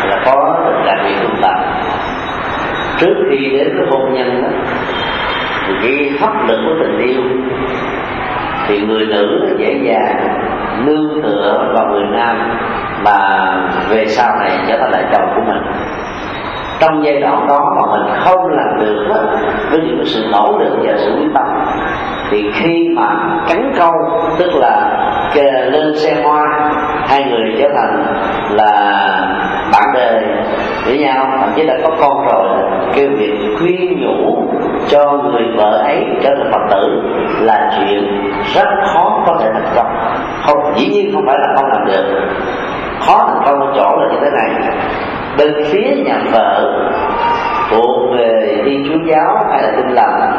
[0.09, 1.57] là có tình trạng bị phức tập.
[2.99, 4.49] trước khi đến cái hôn nhân đó
[5.67, 7.23] thì cái pháp lực của tình yêu
[8.67, 10.39] thì người nữ dễ dàng
[10.87, 12.37] nương tựa vào người nam
[13.05, 13.19] mà
[13.89, 15.63] về sau này trở thành lại chồng của mình
[16.81, 19.17] trong giai đoạn đó mà mình không làm được đó,
[19.71, 21.47] với những sự nỗ lực và sự quyết tâm
[22.31, 23.09] thì khi mà
[23.49, 23.93] cắn câu,
[24.39, 24.97] tức là
[25.71, 26.71] lên xe hoa,
[27.09, 28.05] hai người trở thành
[28.51, 28.73] là
[29.73, 30.23] bạn đời
[30.87, 32.49] với nhau, thậm chí là có con rồi,
[32.95, 34.45] kêu việc khuyên nhủ
[34.89, 37.03] cho người vợ ấy trở thành phật tử
[37.41, 39.87] là chuyện rất khó có thể thành công.
[40.47, 42.29] Không, dĩ nhiên không phải là không làm được.
[43.01, 44.75] Khó thành công ở chỗ là như thế này.
[45.39, 46.81] Bên phía nhà vợ,
[47.71, 50.33] thuộc về đi chúa giáo hay là tin lành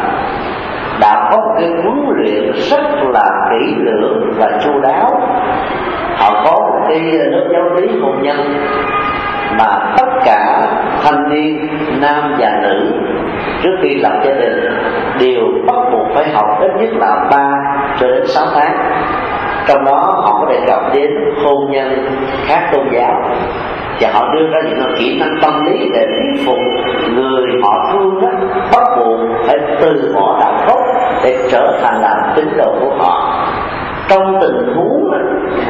[1.01, 2.83] đã có một cái huấn luyện rất
[3.13, 5.21] là kỹ lưỡng và chu đáo.
[6.17, 8.37] Họ có một cái lớp giáo lý hôn nhân
[9.59, 10.61] mà tất cả
[11.03, 11.67] thanh niên
[11.99, 12.91] nam và nữ
[13.63, 14.59] trước khi lập gia đình
[15.19, 17.51] đều bắt buộc phải học ít nhất là ba
[17.99, 18.77] cho đến sáu tháng.
[19.67, 21.11] Trong đó họ có đề cập đến
[21.43, 22.05] hôn nhân
[22.45, 23.21] khác tôn giáo
[24.01, 26.57] và họ đưa ra những kỹ năng tâm lý để thuyết phục
[27.15, 28.29] người họ thương đó
[28.73, 30.79] bắt buộc phải từ bỏ đạo gốc
[31.23, 33.37] để trở thành là tín đồ của họ.
[34.09, 35.11] Trong tình huống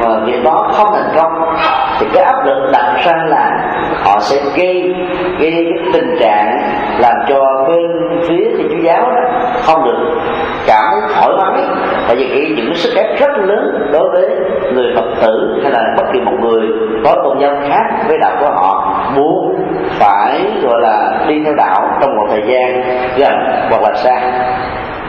[0.00, 1.56] mà việc đó không thành công,
[2.00, 3.60] thì cái áp lực đặt ra là
[4.04, 4.94] họ sẽ gây
[5.38, 6.58] gây cái tình trạng
[6.98, 7.90] làm cho bên
[8.28, 9.20] phía thì chúa giáo đó
[9.62, 10.20] không được
[10.66, 11.64] cảm thấy thoải mái.
[12.06, 14.28] Tại vì cái những sức ép rất lớn đối với
[14.74, 16.68] người phật tử hay là bất kỳ một người
[17.04, 19.56] có tôn giáo khác với đạo của họ muốn
[19.98, 22.82] phải, gọi là, đi theo đạo trong một thời gian
[23.16, 23.32] gần
[23.70, 24.20] hoặc là xa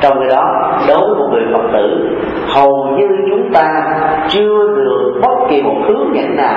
[0.04, 0.44] trong khi đó,
[0.88, 2.10] đối với một người phật tử,
[2.48, 3.70] hầu như chúng ta
[4.30, 6.56] chưa được bất kỳ một hướng dẫn nào.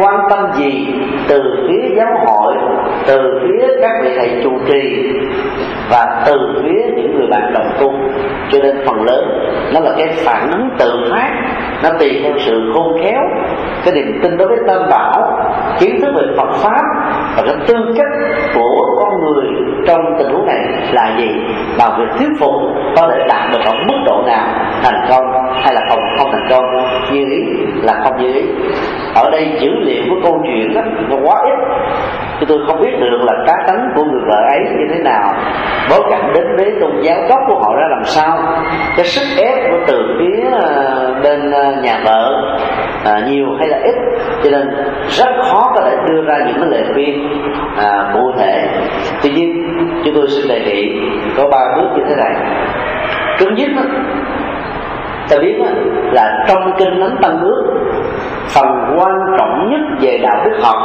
[0.00, 0.86] Quan tâm gì
[1.28, 2.54] từ phía giáo hội,
[3.06, 5.12] từ phía các vị thầy trụ trì,
[5.90, 7.92] và từ phía những người bạn đồng tu
[8.52, 9.24] cho nên phần lớn,
[9.74, 11.30] nó là cái phản ứng tự phát,
[11.82, 13.22] nó tùy theo sự khôn khéo,
[13.84, 15.38] cái niềm tin đối với tam bảo,
[15.80, 16.82] kiến thức về phật pháp,
[17.36, 19.44] và cái tư cách của người
[19.86, 20.58] trong tình huống này
[20.92, 21.28] là gì?
[21.78, 22.54] Và việc thuyết phục
[22.96, 24.46] có thể đạt được ở mức độ nào
[24.82, 26.64] thành công hay là không không thành công?
[27.12, 27.42] Như ý
[27.82, 28.42] là không như ý.
[29.14, 31.58] Ở đây dữ liệu của câu chuyện đó, nó quá ít.
[32.40, 35.28] Chứ tôi không biết được là cá tánh của người vợ ấy như thế nào.
[35.90, 38.38] Bối cảnh đến với tôn giáo gốc của họ ra làm sao?
[38.96, 42.42] Cái sức ép của từ phía ờ, bên ờ, nhà vợ
[43.04, 43.94] à, nhiều hay là ít?
[44.44, 44.68] Cho nên
[45.08, 47.28] rất khó có thể đưa ra những cái lời khuyên
[47.76, 48.68] à, cụ thể
[49.22, 50.92] tuy nhiên chúng tôi xin đề nghị
[51.36, 52.34] có ba bước như thế này.
[53.38, 53.82] Trước nhất đó,
[55.30, 55.70] ta biết đó,
[56.12, 57.62] là trong kinh thánh tăng ước
[58.48, 58.66] phần
[58.98, 60.76] quan trọng nhất về đạo đức học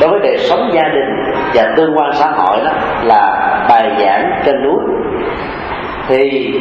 [0.00, 2.70] đối với đời sống gia đình và tương quan xã hội đó
[3.02, 4.80] là bài giảng trên núi.
[6.08, 6.52] Thì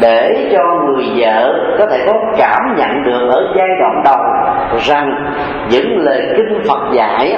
[0.00, 4.24] để cho người vợ có thể có cảm nhận được ở giai đoạn đầu
[4.78, 5.34] rằng
[5.70, 7.36] những lời kinh Phật dạy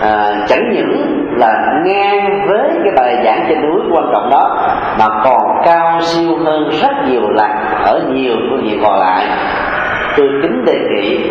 [0.00, 4.56] à, chẳng những là ngang với cái bài giảng trên núi quan trọng đó
[4.98, 7.50] mà còn cao siêu hơn rất nhiều lần
[7.84, 9.26] ở nhiều phương diện còn lại.
[10.16, 11.30] Tôi kính đề nghị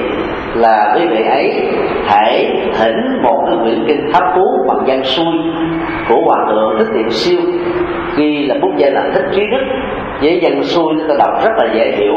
[0.56, 1.71] là quý vị ấy
[2.06, 5.34] hãy thỉnh một cái quyển kinh pháp cú bằng văn xuôi
[6.10, 7.39] của hòa thượng thích thiện siêu
[8.17, 9.63] ghi là bút danh là thích trí đức
[10.21, 12.13] với dân xuôi ta đọc rất là dễ hiểu.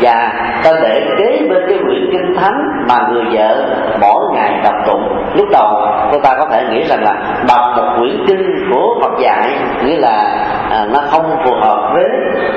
[0.00, 0.32] Và
[0.64, 3.64] ta để kế bên cái quyển kinh thánh mà người vợ
[4.00, 5.02] mỗi ngày đọc tụng.
[5.34, 5.68] Lúc đầu
[6.12, 7.14] cô ta có thể nghĩ rằng là
[7.48, 9.48] đọc một quyển kinh của Phật dạy
[9.84, 12.04] nghĩa là à, nó không phù hợp với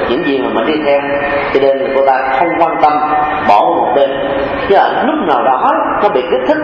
[0.09, 0.99] những gì mà mình đi theo.
[1.53, 2.93] Cho nên cô ta không quan tâm
[3.49, 4.09] bỏ một bên.
[4.69, 5.71] Chứ là lúc nào đó
[6.03, 6.57] nó bị kích thích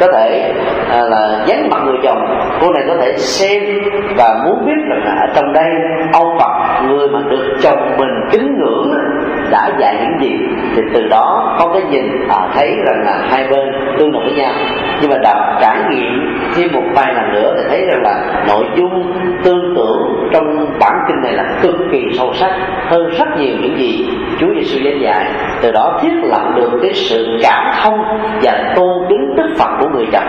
[0.00, 0.52] có thể
[0.90, 2.18] à, là dán mặt người chồng.
[2.60, 3.62] Cô này có thể xem
[4.16, 5.66] và muốn biết rằng là ở trong đây
[6.12, 6.65] ông Phật
[6.96, 8.92] người mà được chồng mình kính ngưỡng
[9.50, 10.46] đã dạy những gì.
[10.76, 14.34] Thì từ đó có cái nhìn à, thấy rằng là hai bên tương đồng với
[14.34, 14.52] nhau.
[15.00, 18.64] Nhưng mà đọc trải nghiệm thêm một vài lần nữa thì thấy rằng là nội
[18.76, 19.12] dung
[19.44, 22.50] tương tưởng trong bản kinh này là cực kỳ sâu sắc
[22.88, 24.08] hơn rất nhiều những gì
[24.40, 25.26] Chúa Giêsu giảng dạy.
[25.62, 28.04] Từ đó thiết lập được cái sự cảm thông
[28.42, 30.28] và tôn kính đức Phật của người chồng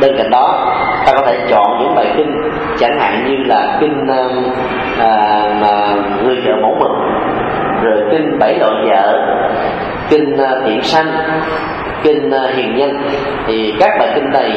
[0.00, 0.74] bên cạnh đó
[1.06, 2.42] ta có thể chọn những bài kinh
[2.78, 4.44] chẳng hạn như là kinh um,
[4.98, 6.90] à, mà người vợ mẫu mực
[7.82, 9.22] rồi kinh bảy đội vợ
[10.10, 11.06] kinh à, thiện sanh
[12.02, 12.90] kinh à, hiền nhân.
[13.46, 14.52] Thì các bài kinh này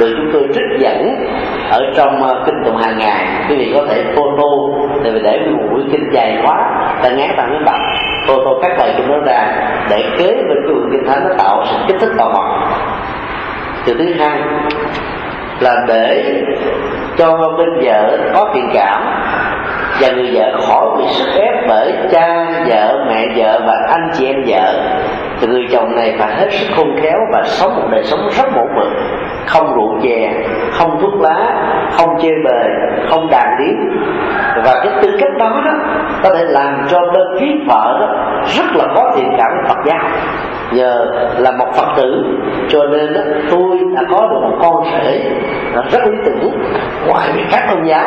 [0.00, 1.26] được chúng tôi trích dẫn
[1.70, 4.48] ở trong à, kinh tụng hàng ngày quý vị có thể photo
[5.04, 6.56] thì để một buổi kinh dài quá
[7.02, 7.80] ta ngán ta mới đọc.
[8.26, 9.52] Photo các bài kinh đó ra
[9.90, 12.68] để kế bên cái quyển kinh thánh nó tạo sự kích thích tò mò
[13.86, 14.38] điều thứ hai
[15.60, 16.42] là để
[17.16, 19.02] cho bên vợ có thiện cảm
[20.00, 24.26] và người vợ khỏi bị sức ép bởi cha, vợ, mẹ, vợ và anh chị
[24.26, 24.74] em vợ.
[25.40, 28.44] Thì người chồng này phải hết sức khôn khéo và sống một đời sống rất
[28.54, 28.88] mẫu mực,
[29.46, 30.32] không rượu chè,
[30.72, 32.68] không thuốc lá, không chơi bời,
[33.10, 33.76] không đàn điếm
[34.64, 35.72] và cái tư cách đó đó
[36.22, 38.06] có thể làm cho bên phía vợ đó
[38.46, 40.04] rất là có thiện cảm Phật giáo
[40.72, 41.06] nhờ
[41.38, 42.24] là một Phật tử
[42.68, 45.30] cho nên đó, tôi đã có được một con rể
[45.92, 46.50] rất lý tưởng.
[47.06, 48.04] Ngoài các tôn giáo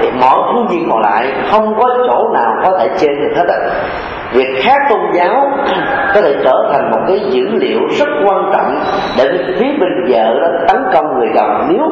[0.00, 3.46] thì mọi phương diện còn lại không có chỗ nào có thể trên được hết
[3.48, 3.58] á
[4.32, 5.50] việc khác tôn giáo
[6.14, 8.74] có thể trở thành một cái dữ liệu rất quan trọng
[9.18, 11.68] để phía bên vợ đó tấn công người chồng.
[11.72, 11.82] Nếu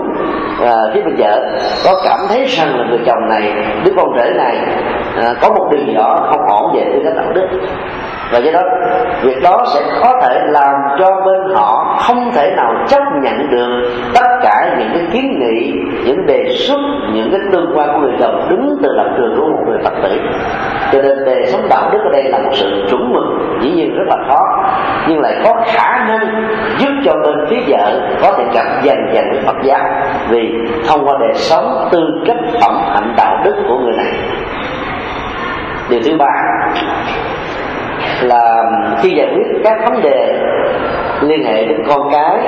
[0.70, 3.52] à, phía bên vợ có cảm thấy rằng là người chồng này
[3.84, 4.56] đứa con rể này
[5.16, 7.48] à, có một điều gì đó không ổn về tư cách đạo đức
[8.32, 8.62] và do đó,
[9.22, 13.90] việc đó sẽ có thể làm cho bên họ không thể nào chấp nhận được
[14.14, 15.72] tất cả những cái kiến nghị,
[16.04, 16.80] những đề xuất,
[17.12, 19.94] những cái tương quan của người chồng đứng từ lập trường của một người phật
[20.02, 20.20] tử.
[20.92, 23.24] Cho nên đề sống đạo đức ở đây là một sự chuẩn mực,
[23.60, 24.40] dĩ nhiên rất là khó,
[25.08, 29.24] nhưng lại có khả năng giúp cho bên phía vợ có thể gặp dần dần
[29.30, 29.84] với phật giáo.
[30.28, 30.52] Vì
[30.88, 34.12] thông qua đề sống tư cách phẩm hạnh đạo đức của người này.
[35.90, 36.32] Điều thứ ba
[38.22, 38.62] là
[39.02, 40.42] khi giải quyết các vấn đề
[41.22, 42.38] liên hệ đến con cái,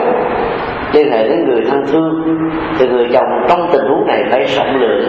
[0.92, 2.38] liên hệ đến người thân thương,
[2.78, 5.02] thì người chồng trong tình huống này phải rộng lượng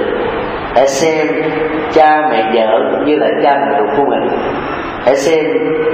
[0.75, 1.27] để xem
[1.93, 4.29] cha mẹ vợ như là cha mẹ ruột của mình
[5.05, 5.45] hãy xem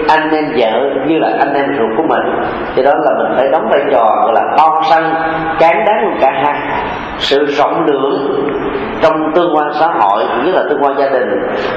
[0.07, 2.21] anh em vợ như là anh em ruột của mình.
[2.75, 5.03] Thì đó là mình phải đóng vai trò gọi là bao săn,
[5.59, 6.55] cán đáng của cả hai.
[7.17, 8.45] Sự rộng lượng
[9.01, 11.29] trong tương quan xã hội cũng như là tương quan gia đình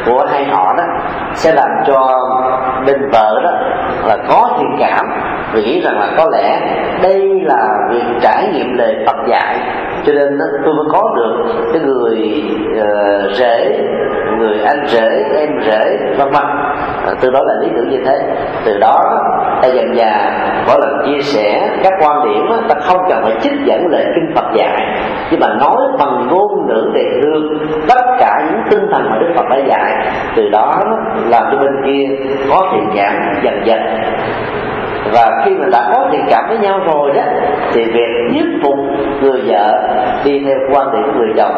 [0.06, 0.84] của hai họ đó,
[1.34, 2.08] sẽ làm cho
[2.86, 3.50] bên vợ đó
[4.08, 5.06] là có thiện cảm
[5.52, 6.60] vì nghĩ rằng là có lẽ
[7.02, 9.58] đây là việc trải nghiệm lời Phật dạy.
[10.06, 12.42] Cho nên đó, tôi mới có được cái người
[12.80, 13.78] uh, rể
[14.38, 16.44] người anh rể em rể vân vân.
[17.06, 18.18] À, từ đó là lý tưởng như thế.
[18.64, 19.00] Từ đó
[19.62, 20.30] ta dần dà
[20.66, 24.34] mỗi lần chia sẻ các quan điểm ta không cần phải trích dẫn lời kinh
[24.34, 24.76] Phật dạy.
[25.30, 29.32] Nhưng mà nói bằng ngôn ngữ đề thương tất cả những tinh thần mà Đức
[29.36, 30.07] Phật đã dạy
[30.38, 30.82] từ đó
[31.28, 32.04] làm cho bên kia
[32.50, 33.80] có thiện cảm dần dần.
[35.12, 37.22] Và khi mà đã có thiện cảm với nhau rồi đó,
[37.72, 38.76] thì việc thuyết phục
[39.20, 39.88] người vợ
[40.24, 41.54] đi theo quan điểm của người chồng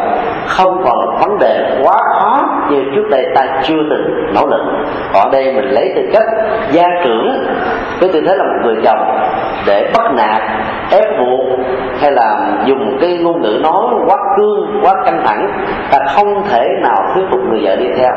[0.47, 4.61] không còn là vấn đề quá khó như trước đây ta chưa từng nỗ lực.
[5.13, 6.27] Còn đây mình lấy tư cách
[6.71, 7.43] gia trưởng
[7.99, 9.17] với tư thế là một người chồng
[9.67, 10.41] để bắt nạt,
[10.91, 11.30] ép buộc
[12.01, 15.47] hay là dùng cái ngôn ngữ nói quá cương quá căng thẳng
[15.91, 18.11] ta không thể nào thuyết phục người vợ đi theo.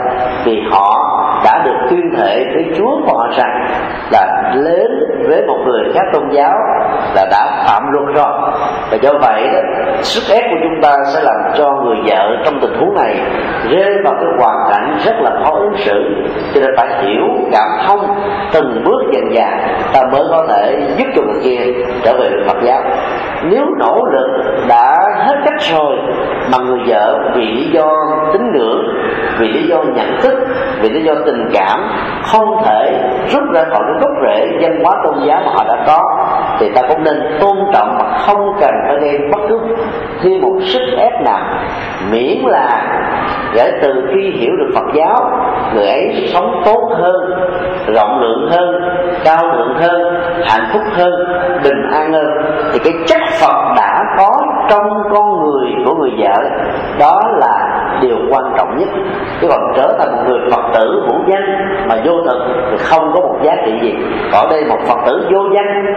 [0.45, 1.11] Vì họ
[1.45, 3.67] đã được tuyên thệ với Chúa của họ rằng
[4.13, 4.91] là đến
[5.29, 6.53] với một người khác tôn giáo
[7.15, 8.51] là đã phạm luật rồi.
[8.91, 9.61] Và do vậy đó,
[10.03, 13.21] sức ép của chúng ta sẽ làm cho người vợ trong tình huống này
[13.71, 16.25] rơi vào cái hoàn cảnh rất là khó ứng xử.
[16.55, 18.01] Cho nên phải hiểu cảm thông
[18.53, 19.49] từng bước dần dà
[19.93, 21.61] ta mới có thể giúp cho người kia
[22.05, 22.83] trở về Phật giáo.
[23.45, 25.97] Nếu nỗ lực đã hết cách rồi,
[26.53, 27.91] mà người vợ vì lý do
[28.33, 28.85] tín ngưỡng,
[29.39, 30.39] vì lý do nhận thức,
[30.81, 31.81] vì lý do tình cảm
[32.23, 33.01] không thể
[33.33, 36.01] rút ra khỏi cái gốc rễ văn hóa tôn giáo mà họ đã có,
[36.61, 39.61] thì ta cũng nên tôn trọng mà không cần phải gây bất cứ
[40.25, 41.41] khi một sức ép nào
[42.11, 43.01] miễn là
[43.55, 45.31] kể từ khi hiểu được Phật giáo,
[45.75, 47.17] người ấy sống tốt hơn,
[47.95, 48.75] rộng lượng hơn,
[49.25, 51.13] cao thượng hơn, hạnh phúc hơn,
[51.65, 52.27] bình an hơn,
[52.73, 56.51] thì cái chất Phật đã có trong con người của người vợ,
[56.99, 58.89] đó là điều quan trọng nhất
[59.41, 61.45] chứ còn trở thành một người phật tử vũ danh
[61.89, 62.39] mà vô thực
[62.71, 63.95] thì không có một giá trị gì.
[64.33, 65.95] Ở đây một phật tử vô danh,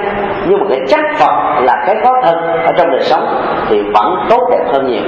[0.47, 3.27] nhưng mà cái chắc phật là cái có thật ở trong đời sống
[3.69, 5.03] thì vẫn tốt đẹp hơn nhiều.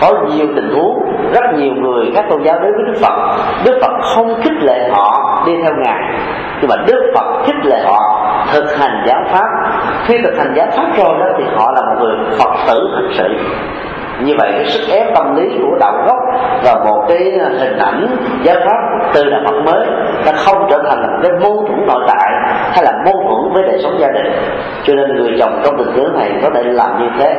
[0.00, 3.78] Có nhiều tình huống, rất nhiều người, các tôn giáo đến với đức phật đức
[3.82, 6.00] phật không khích lệ họ đi theo ngài.
[6.60, 9.48] Nhưng mà đức phật khích lệ họ thực hành giáo pháp.
[10.04, 13.08] Khi thực hành giáo pháp rồi đó thì họ là một người phật tử thật
[13.12, 13.28] sự
[14.24, 16.18] như vậy cái sức ép tâm lý của đạo gốc
[16.64, 18.06] và một cái à, hình ảnh
[18.42, 19.86] giáo pháp từ đạo Phật mới
[20.26, 22.30] nó không trở thành một cái mâu thuẫn nội tại
[22.72, 24.32] hay là mâu thuẫn với đời sống gia đình.
[24.82, 27.34] Cho nên người chồng trong tình huống này có thể làm như thế.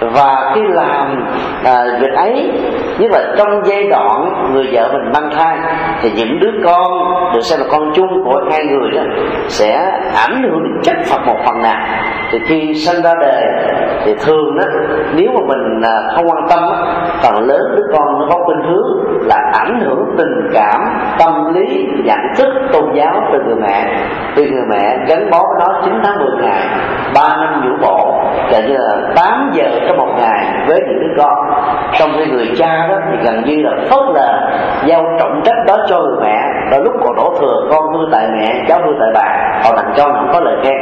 [0.00, 1.26] Và khi làm
[1.64, 2.52] à, việc ấy
[2.98, 5.58] như là trong giai đoạn người vợ mình mang thai
[6.02, 6.92] thì những đứa con
[7.34, 9.02] được xem là con chung của hai người đó
[9.48, 9.74] sẽ
[10.14, 11.76] ảnh hưởng đến chất phật một phần nào
[12.30, 13.42] thì khi sinh ra đời,
[14.04, 14.64] thì thường đó
[15.14, 16.62] nếu mà mình à, không quan tâm
[17.22, 20.80] phần lớn đứa con nó có khuynh hướng là ảnh hưởng tình cảm,
[21.18, 23.86] tâm lý, nhận thức, tôn giáo từ người mẹ.
[24.36, 26.62] Từ người mẹ gắn bó với nó 9 tháng 10 ngày,
[27.14, 31.22] ba năm nhũ bộ kể như là 8 giờ trong một ngày với những đứa
[31.22, 31.34] con.
[31.98, 34.50] Trong khi người cha đó thì gần như là phớt lờ
[34.84, 36.38] giao trọng trách đó cho người mẹ.
[36.70, 39.92] Và lúc còn đổ thừa, con nuôi tại mẹ, cháu nuôi tại bà còn thành
[39.96, 40.76] con không có lời khen.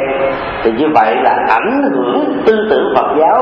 [0.63, 3.41] Thì như vậy là ảnh hưởng tư tưởng phật giáo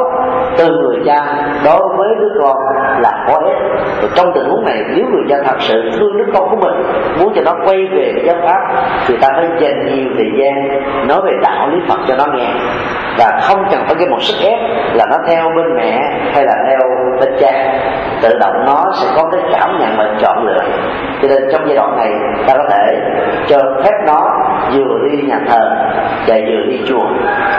[0.58, 1.26] từ người cha
[1.66, 2.58] đối với đứa con
[3.02, 3.82] là có ích.
[4.16, 6.84] Trong tình huống này, nếu người cha thật sự thương đứa con của mình,
[7.20, 8.62] muốn cho nó quay về giáo pháp,
[9.08, 12.48] thì ta phải dành nhiều thời gian nói về đạo lý phật cho nó nghe.
[13.18, 14.60] Và không cần phải cái một sức ép
[14.94, 16.00] là nó theo bên mẹ
[16.34, 16.80] hay là theo
[17.20, 17.80] bên trang.
[18.22, 20.64] Tự động nó sẽ có cái cảm nhận và chọn lựa.
[21.22, 22.12] Cho nên trong giai đoạn này
[22.48, 23.00] ta có thể
[23.48, 24.22] cho phép nó
[24.74, 25.70] vừa đi nhà thờ
[26.28, 27.08] và vừa đi chùa.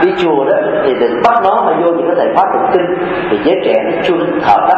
[0.03, 2.87] Đi chùa đó thì đừng bắt nó mà vô những cái thầy khóa tụng kinh.
[3.31, 4.75] Thì giới trẻ nó chưa thờ đó,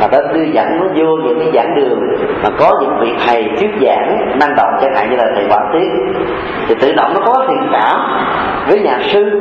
[0.00, 2.00] mà ta đưa dẫn nó vô những cái giảng đường
[2.42, 5.70] mà có những vị thầy thuyết giảng năng động chẳng hạn như là thầy quản
[5.72, 5.88] tiết
[6.68, 7.96] thì tự động nó có thiện cảm
[8.68, 9.40] với nhà sư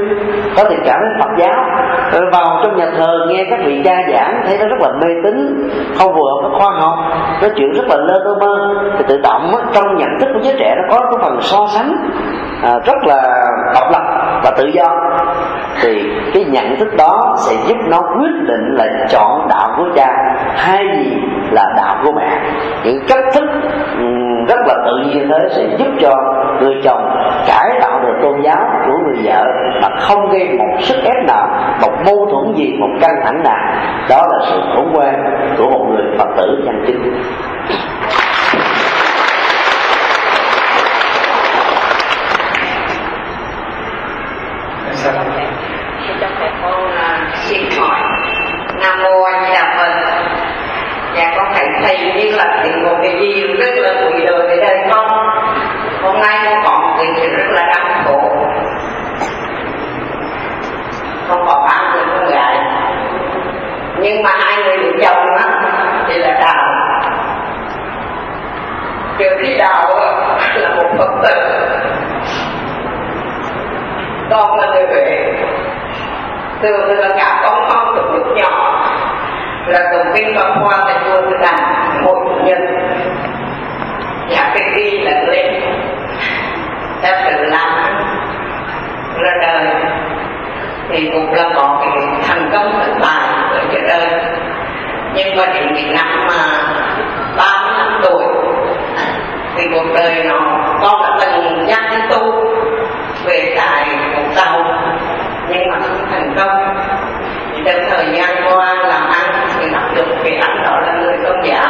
[0.57, 1.65] có thiện cảm với phật giáo
[2.11, 5.13] rồi vào trong nhà thờ nghe các vị cha giảng thấy nó rất là mê
[5.23, 5.69] tín.
[5.97, 6.93] Không phù hợp với khoa học
[7.41, 8.75] nói chuyện rất là lơ tơ mơ.
[8.97, 11.95] Thì tự động trong nhận thức của giới trẻ nó có cái phần so sánh
[12.63, 13.21] à, rất là
[13.73, 14.03] độc lập
[14.43, 14.87] và tự do.
[15.81, 20.07] Thì cái nhận thức đó sẽ giúp nó quyết định là chọn đạo của cha
[20.55, 21.15] hay gì
[21.51, 22.39] là đạo của mẹ.
[22.83, 23.43] Những cách thức
[24.47, 26.11] rất là tự nhiên như thế, sẽ giúp cho
[26.61, 27.15] người chồng
[27.47, 29.45] cải tạo được tôn giáo của người vợ
[29.81, 31.47] mà không gây một sức ép nào,
[31.81, 33.57] một mâu thuẫn gì, một căng thẳng nào.
[34.09, 35.15] Đó là sự khổ quen
[35.57, 37.23] của một người phật tử chân chính.
[46.07, 46.91] Xin phép con
[47.35, 47.99] xin hỏi
[48.81, 49.91] Nam Mô A Di Đà Phật
[51.15, 54.57] Dạ con thấy thầy như là thì một cái gì rất là quỷ đời về
[54.57, 55.07] đây con
[56.03, 58.21] Hôm nay con có một cái chuyện rất là đau khổ.
[61.27, 62.57] Không có bạn người con gái.
[63.99, 65.45] Nhưng mà hai người được chồng á
[66.07, 66.65] Thì là đạo.
[69.17, 70.11] Từ khi đạo á,
[70.55, 71.41] là một Phật tử.
[74.29, 75.33] Con là người huệ.
[76.61, 78.81] Thường thì là cả con không từ lúc nhỏ
[79.67, 81.55] là tổng kinh văn khoa tại chùa Từ Đàn
[82.03, 82.57] mỗi chủ nhật
[84.29, 85.61] nhà cái đi là lên
[87.01, 87.69] ta tự làm.
[89.21, 89.65] Ra đời.
[90.89, 91.89] Thì cũng là có cái
[92.27, 94.09] thành công thất bại ở trên đời.
[95.13, 96.43] Nhưng mà đến cái năm mà
[97.37, 98.23] ba mươi năm tuổi
[99.55, 100.39] thì cuộc đời nó
[100.81, 102.33] con đã từng nhắc đến tu
[103.25, 103.85] về tài
[104.15, 104.63] một tàu,
[105.49, 106.77] nhưng mà không thành công.
[107.53, 108.75] Thì trong thời gian qua
[110.23, 111.67] thì anh đó là người tôn giáo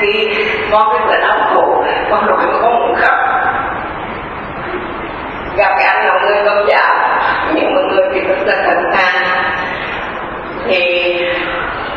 [0.00, 0.34] khi
[0.70, 3.14] con cái lời đau khổ con nói mà con muốn khóc.
[5.56, 6.90] Gặp cái anh là người tôn giáo
[7.54, 9.12] nhưng một người thì rất là thần tha.
[10.66, 11.14] Thì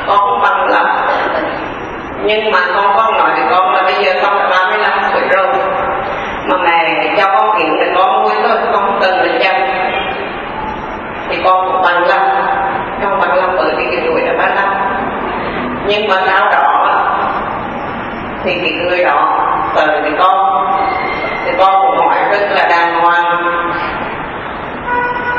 [0.07, 1.07] con bằng lòng.
[2.23, 5.47] Nhưng mà con con nói thì con là bây giờ con là 35 tuổi rồi.
[6.49, 9.55] Mà mẹ cho con kiện thì con nuôi thôi con không cần là chăm.
[11.29, 12.32] Thì con cũng bằng lòng.
[15.93, 16.89] Nhưng mà sau đó
[18.43, 19.39] thì cái người đó
[19.75, 20.67] tới thì con
[21.45, 23.25] thì con cũng hỏi rất là đàng hoàng.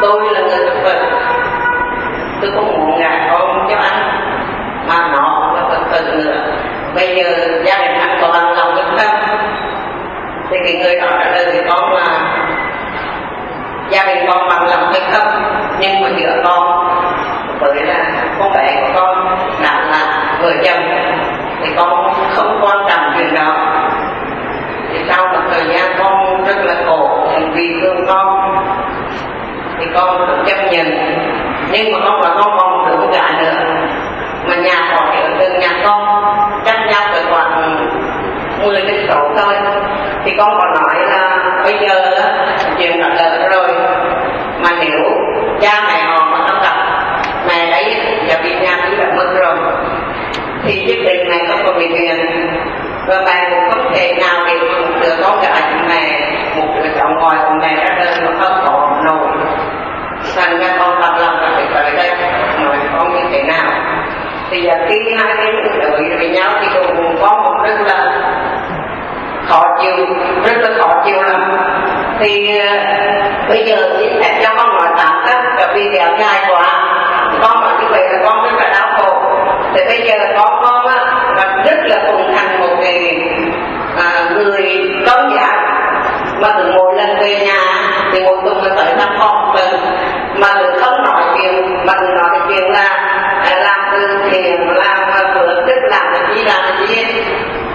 [0.01, 1.01] Tôi là người thực vật.
[2.41, 4.03] Tôi không muốn ngài con cho anh,
[4.89, 6.35] mà nó là thực vật nữa.
[6.95, 7.25] Bây giờ
[7.65, 9.21] gia đình anh có bằng lòng được không?
[10.51, 12.21] Thì cái người đó trả lời thì con là,
[13.91, 15.43] gia đình con bằng lòng hay không?
[15.79, 16.89] Nhưng mà giữa con,
[17.61, 18.05] bởi là
[18.39, 19.34] con bé của con
[20.45, 20.83] vợ chồng
[21.63, 23.57] thì con không quan trọng chuyện đó.
[24.93, 28.57] Thì sau một thời gian con rất là khổ vì thương con,
[29.79, 30.87] thì con cũng chấp nhận.
[31.71, 33.53] Nhưng mà con là con còn tưởng cả nữa,
[34.49, 36.25] mà nhà họ thì ở từ nhà con
[36.65, 37.87] chắc nhau từ khoảng
[38.63, 39.55] 10 đến số thôi
[40.25, 42.45] thì con còn nói là bây giờ đó
[42.79, 43.69] chuyện đã lỡ rồi,
[44.63, 45.01] mà nếu
[45.61, 46.77] cha mẹ họ mà nó gặp
[47.49, 47.97] mẹ đấy
[48.29, 49.57] giờ bị nhà cứ đã mất rồi
[50.65, 52.17] thì nhất định mẹ không có bị tiền
[53.07, 56.31] và mẹ cũng không thể nào để một đứa con gái của mẹ.
[56.57, 59.29] Một đứa cháu ngoài của mẹ ra đời mà không có nổi.
[60.37, 62.11] Thành ra con tập lòng là phải tới đây.
[62.59, 63.71] Nói con như thế nào?
[64.51, 68.13] Thì giờ khi hai bên đợi với nhau thì cũng có một rất là
[69.49, 70.07] khó chịu,
[70.45, 71.57] rất là khó chịu lắm.
[72.21, 72.77] Thì ờ,
[73.49, 76.65] bây giờ xin phép cho con nói tạm các tại vì kéo dài quá.
[77.43, 79.23] Con nói như vậy là con rất là đau khổ.
[79.75, 80.85] Thì bây giờ con con
[81.65, 83.01] rất là cùng thành một người
[83.97, 84.63] à, người
[85.07, 85.65] tôn giả
[86.41, 87.61] mà từ mỗi lần về nhà
[88.13, 89.81] thì một tuần là tới năm con mình.
[90.41, 93.11] Mà từ không nói chuyện mà từ nói chuyện là
[93.57, 97.05] làm từ thiện làm vừa tức làm cái gì làm cái gì.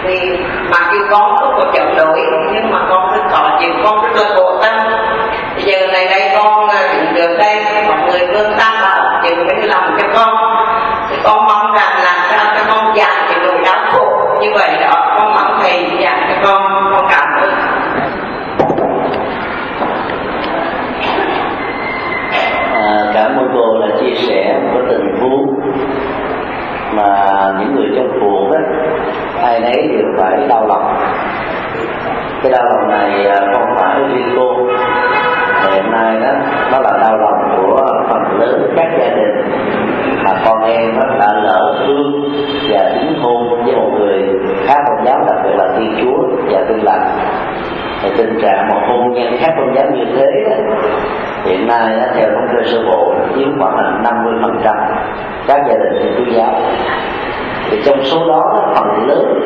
[0.04, 0.38] Thì
[0.72, 2.20] mặc dù con không có chống đối
[2.54, 4.29] nhưng mà con rất khó chịu con rất là
[30.40, 30.96] cái đau lòng.
[32.44, 34.56] Cái đau lòng này à, không phải riêng cô.
[35.74, 36.32] Hiện nay đó
[36.72, 39.52] nó là đau lòng của phần lớn các gia đình.
[40.24, 42.32] Mà con em nó đã lỡ thương
[42.70, 44.24] và đính hôn với một người
[44.68, 46.18] khác tôn giáo đặc biệt là thiên chúa
[46.52, 47.10] và tin lành.
[48.02, 50.74] Thì tình trạng một hôn nhân khác tôn giáo như thế đó,
[51.46, 54.76] hiện nay đó, theo thống kê sơ bộ chiếm khoảng năm mươi phần trăm
[55.48, 56.54] các gia đình thiên chúa giáo
[57.72, 59.42] thì trong số đó, phần lớn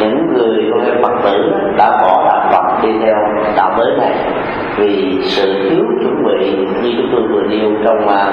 [0.00, 3.16] những người con em phật tử đã bỏ đạo phật đi theo
[3.56, 4.14] đạo mới này
[4.76, 8.26] vì sự thiếu chuẩn bị như chúng tôi vừa nêu trong à,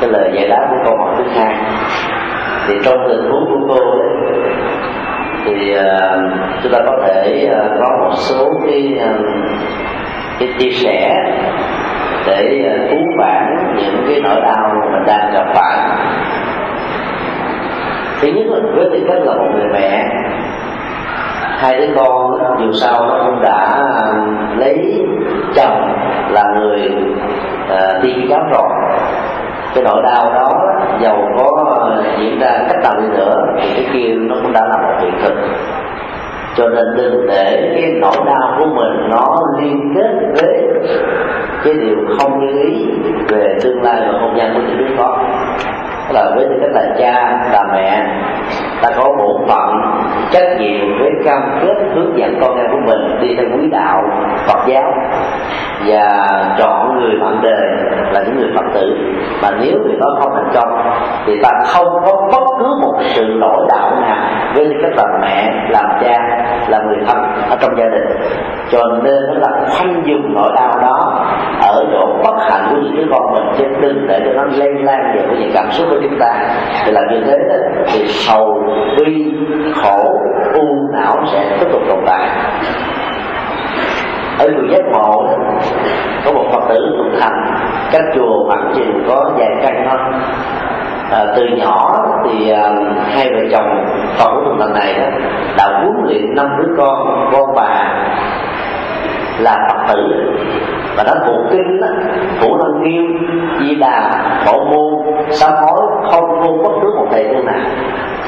[0.00, 1.54] cái lời giải đáp của câu hỏi thứ hai.
[2.68, 4.08] Thì trong tình huống của cô ấy,
[5.44, 9.26] thì uh, chúng ta có thể uh, có một số cái uh,
[10.38, 11.24] cái chia sẻ
[12.26, 15.78] để uh, cứu vãn những cái nỗi đau mà mình đang gặp phải
[18.20, 20.04] thứ nhất là với tư cách là một người mẹ
[21.58, 23.56] hai đứa con dù sao nó cũng đã
[24.00, 24.12] à,
[24.56, 25.06] lấy
[25.54, 25.92] chồng
[26.30, 26.92] là người
[27.72, 28.68] uh, tiên giáo rồi.
[29.74, 30.48] Cái nỗi đau đó
[31.00, 34.60] giàu có à, diễn ra cách nào đi nữa thì cái kia nó cũng đã
[34.60, 35.34] là một hiện thực.
[36.56, 40.64] Cho nên đừng để cái nỗi đau của mình nó liên kết với
[41.64, 42.86] cái điều không như ý
[43.28, 45.24] về tương lai và hôn nhân của những đứa con
[46.10, 48.06] là với tư cách là cha là mẹ,
[48.82, 49.70] ta có bổn phận,
[50.30, 54.02] trách nhiệm với cam kết hướng dẫn con em của mình đi theo quý đạo,
[54.46, 54.92] Phật giáo.
[55.86, 56.28] Và
[56.58, 57.68] chọn người bạn đời
[58.12, 58.96] là những người Phật tử.
[59.42, 60.82] Mà nếu người đó không thành công,
[61.26, 64.16] thì ta không có bất cứ một sự lỗi đạo nào
[64.54, 66.18] với tư cách là mẹ, làm cha
[66.68, 67.16] là người thân
[67.50, 68.06] ở trong gia đình.
[68.70, 71.26] Cho nên nó là khoanh dùng nỗi đau đó
[71.62, 74.74] ở chỗ bất hạnh của những đứa con mình, chứ đừng để cho nó lây
[74.74, 76.34] lan về những cảm xúc của chúng ta.
[76.84, 77.36] Thì làm như thế
[77.86, 78.62] thì sầu
[78.98, 79.34] bi
[79.74, 80.18] khổ
[80.54, 82.28] u não sẽ tiếp tục tồn tại.
[84.38, 85.28] Ở chùa giác ngộ
[86.24, 87.46] có một phật tử thuộc thành
[87.92, 89.98] cách chùa khoảng chừng có vài căn thôi
[91.10, 92.70] à, từ nhỏ thì à,
[93.10, 93.84] hai vợ chồng
[94.18, 95.06] phật của tuần lần này đó
[95.56, 97.94] đã huấn luyện năm đứa con con bà
[99.38, 100.02] là phật tử.
[100.96, 101.88] Và đã thuộc kinh đó
[102.40, 103.18] thủ lăng nghiêm
[103.60, 105.82] di đà bộ môn, sám hối,
[106.12, 107.60] không vô bất cứ một thầy tu nào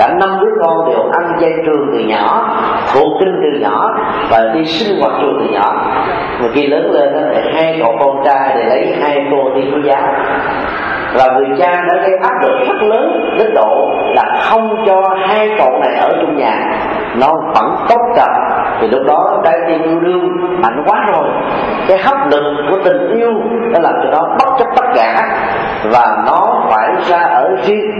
[0.01, 2.57] cả năm đứa con đều ăn chay trường từ nhỏ
[2.95, 3.99] thuộc kinh từ nhỏ
[4.31, 5.95] và đi sinh hoạt trường từ nhỏ.
[6.41, 9.81] Và khi lớn lên thì hai cậu con trai để lấy hai cô đi của
[9.85, 10.03] giáo
[11.15, 15.51] và người cha đã gây áp lực rất lớn đến độ là không cho hai
[15.59, 16.57] cậu này ở trong nhà.
[17.21, 18.29] Nó vẫn tốt cập
[18.81, 21.29] thì lúc đó trái tim yêu đương mạnh quá rồi.
[21.89, 23.33] Cái hấp lực của tình yêu
[23.73, 25.15] đã làm cho nó bất chấp tất cả.
[25.93, 27.91] Và nó phải ra ở riêng.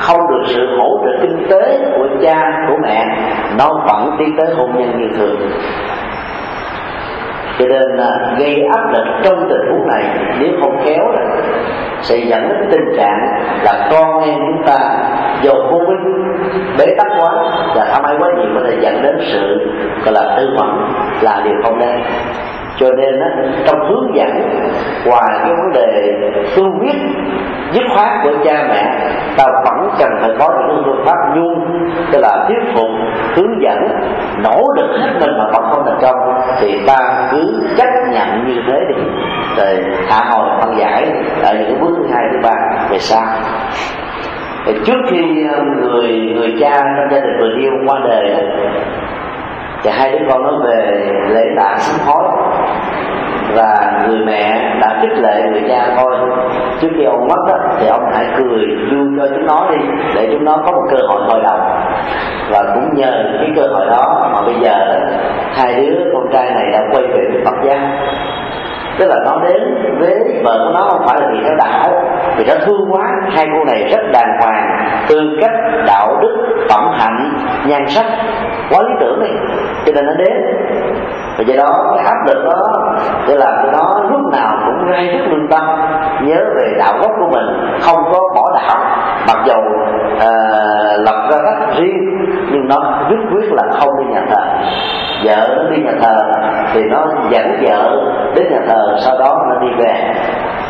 [0.00, 3.06] Không được sự hỗ trợ kinh tế của cha, của mẹ.
[3.58, 5.50] Nó vẫn đi tới hôn nhân như thường
[7.58, 10.04] cho nên là gây áp lực trong tình huống này,
[10.40, 11.36] nếu không khéo là
[12.00, 13.18] sẽ dẫn đến tình trạng
[13.64, 14.78] là con em chúng ta
[15.42, 16.24] do vô minh,
[16.78, 17.32] bế tắc quá,
[17.74, 19.70] và tham ái quá nhiều có thể dẫn đến sự,
[20.04, 20.92] gọi là tư vấn
[21.22, 22.00] là điều không nên
[22.78, 23.28] cho nên á,
[23.66, 24.28] trong hướng dẫn
[25.06, 26.14] ngoài cái vấn đề
[26.54, 26.96] phương quyết
[27.72, 31.54] dứt khoát của cha mẹ ta vẫn cần phải có những phương pháp nhu
[32.12, 32.88] tức là thuyết phục
[33.36, 33.78] hướng dẫn
[34.42, 38.62] nỗ lực hết mình mà vẫn không thành công thì ta cứ chấp nhận như
[38.66, 39.02] thế đi.
[39.56, 41.12] Rồi hạ hồi phân giải
[41.42, 43.22] ở những bước thứ hai thứ ba về sau.
[44.86, 48.36] Trước khi à, người người cha trong gia đình vừa yêu qua đời
[49.82, 52.24] thì hai đứa con nó về lễ tạ sám hối.
[53.54, 56.16] Và người mẹ đã khích lệ người cha thôi.
[56.80, 58.58] Trước khi ông mất đó, thì ông hãy cười
[58.90, 59.76] vui cho chúng nó đi
[60.14, 61.58] để chúng nó có một cơ hội hồi đầu
[62.50, 64.74] và cũng nhờ cái cơ hội đó mà bây giờ
[65.52, 67.78] hai đứa con trai này đã quay về với Phật giáo.
[68.98, 69.62] Tức là nó đến
[69.98, 70.14] với
[70.44, 71.90] vợ của nó không phải là vì nó đạo
[72.36, 73.04] vì nó thương quá.
[73.30, 75.52] Hai cô này rất đàng hoàng tư cách
[75.86, 76.36] đạo đức
[76.70, 77.32] phẩm hạnh
[77.66, 78.06] nhan sắc
[78.70, 79.30] quá lý tưởng đi.
[79.86, 80.32] Cho nên nó đến.
[81.38, 82.62] Và do đó cái áp lực đó
[83.28, 85.64] để làm cho nó lúc nào cũng rai rất lương tâm
[86.22, 87.46] nhớ về đạo gốc của mình
[87.80, 88.76] không có bỏ đạo.
[89.28, 94.14] Mặc dầu uh, ờ, lập ra cách riêng nhưng nó quyết quyết là không đi
[94.14, 94.42] nhà thờ.
[95.24, 96.16] Vợ nó đi nhà thờ
[96.72, 97.90] thì nó dẫn vợ
[98.34, 100.14] đến nhà thờ sau đó nó đi về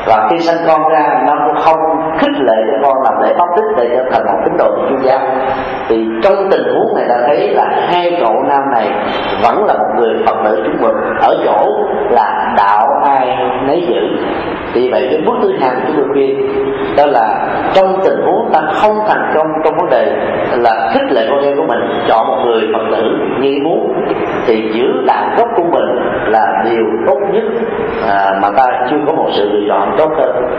[0.08, 1.76] và khi sinh con ra nó cũng không
[2.18, 4.82] khích lệ cho con làm lễ bắp tích để trở thành một tín đồ của
[4.90, 5.18] chúa giáo.
[5.88, 8.90] Thì trong tình huống này ta thấy là hai cậu nam này
[9.42, 11.66] vẫn là một người phật tử chúng mình ở chỗ
[12.10, 13.36] là đạo ai
[13.66, 14.24] nấy giữ.
[14.74, 16.48] Thì vậy cái bước thứ hai của chúng tôi khuyên
[16.96, 20.12] đó là trong tình huống ta không thành công trong vấn đề
[20.56, 23.02] là khích lệ con em của mình chọn một người phật tử
[23.40, 23.94] như muốn
[24.46, 25.84] thì giữ đạo gốc của mình
[26.26, 27.42] là điều tốt nhất
[28.08, 30.58] à, mà ta chưa có một sự lựa chọn tốt hơn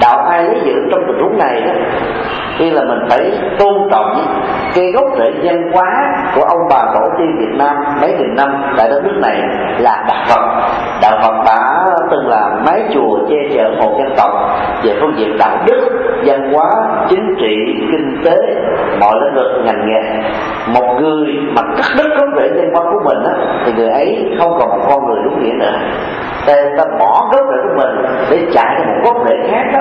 [0.00, 1.72] đạo ai lý dưỡng trong tình huống này đó,
[2.58, 4.26] khi là mình phải tôn trọng
[4.74, 5.86] cái gốc rễ văn hóa
[6.34, 9.42] của ông bà tổ tiên Việt Nam mấy nghìn năm tại đất nước này
[9.78, 10.70] là đạo Phật.
[11.02, 14.30] Đạo Phật đã từng là mái chùa che chở một dân tộc
[14.84, 15.80] về phương diện đạo đức
[16.26, 16.70] văn hóa
[17.08, 17.56] chính trị
[17.92, 18.36] kinh tế
[19.00, 20.02] mọi lĩnh vực ngành nghề.
[20.74, 23.32] Một người mà cắt đứt gốc rễ liên quan của mình á,
[23.64, 25.72] thì người ấy không còn một con người đúng nghĩa nữa.
[26.46, 29.80] Ta, ta bỏ gốc rễ của mình để chạy một gốc rễ khác đó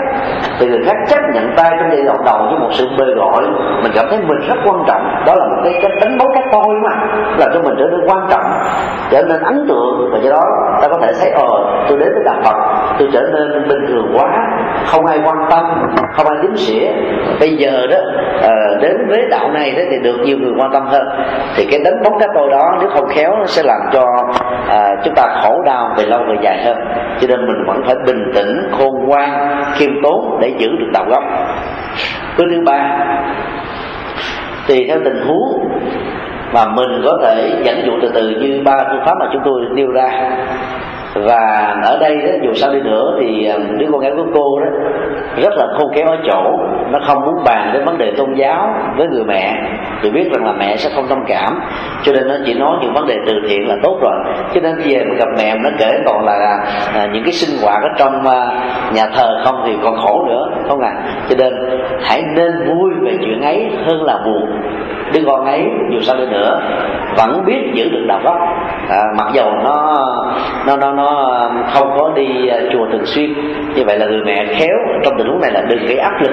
[0.61, 3.41] thì người khác chấp nhận tay trong giai đoạn đầu với một sự bề gọi
[3.83, 5.01] mình cảm thấy mình rất quan trọng.
[5.25, 6.91] Đó là một cái cách đánh bóng cái tôi mà.
[7.37, 8.43] Làm cho mình trở nên quan trọng
[9.11, 10.09] trở nên ấn tượng.
[10.11, 10.43] Và do đó
[10.81, 11.49] ta có thể thấy ờ
[11.89, 12.55] tôi đến với đạo Phật
[12.99, 14.27] tôi trở nên bình thường quá
[14.85, 15.65] không ai quan tâm
[16.13, 16.87] không ai đếm xỉa.
[17.39, 17.97] Bây giờ đó
[18.41, 21.07] ờ, đến với đạo này thì được nhiều người quan tâm hơn.
[21.55, 24.05] Thì cái đánh bóng cái tôi đó nếu không khéo nó sẽ làm cho
[24.69, 26.77] à, chúng ta khổ đau về lâu về dài hơn.
[27.19, 29.29] Cho nên mình vẫn phải bình tĩnh khôn ngoan
[29.73, 31.23] khiêm tốn để giữ được đạo gốc
[32.37, 33.07] Cái thứ ba,
[34.67, 35.69] tùy theo tình huống
[36.53, 39.61] mà mình có thể dẫn dụ từ từ như ba phương pháp mà chúng tôi
[39.71, 40.09] nêu ra
[41.13, 44.59] và ở đây đó, dù sao đi nữa thì à, đứa con gái của cô
[44.59, 44.65] đó
[45.35, 46.57] rất là khôn khéo ở chỗ
[46.91, 49.53] nó không muốn bàn đến vấn đề tôn giáo với người mẹ.
[50.01, 51.59] Vì biết rằng là mẹ sẽ không thông cảm
[52.03, 54.13] cho nên nó chỉ nói những vấn đề từ thiện là tốt rồi.
[54.53, 57.83] Cho nên về mà gặp mẹ nó kể còn là à, những cái sinh hoạt
[57.83, 58.49] ở trong à,
[58.93, 60.91] nhà thờ không thì còn khổ nữa không à.
[61.29, 61.53] Cho nên
[62.03, 64.61] hãy nên vui về chuyện ấy hơn là buồn.
[65.13, 66.61] Đứa con ấy dù sao đi nữa
[67.17, 68.37] vẫn biết giữ được đạo gốc.
[68.89, 70.07] À, mặc dầu nó
[70.67, 73.33] nó nó nó Um, không có đi à, chùa thường xuyên.
[73.75, 76.31] Như vậy là người mẹ khéo, trong tình huống này là đừng gây áp lực.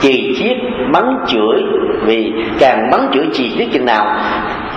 [0.00, 0.56] Chì chiết,
[0.88, 1.62] mắng chửi,
[2.02, 4.06] vì càng mắng chửi chì chiết chừng nào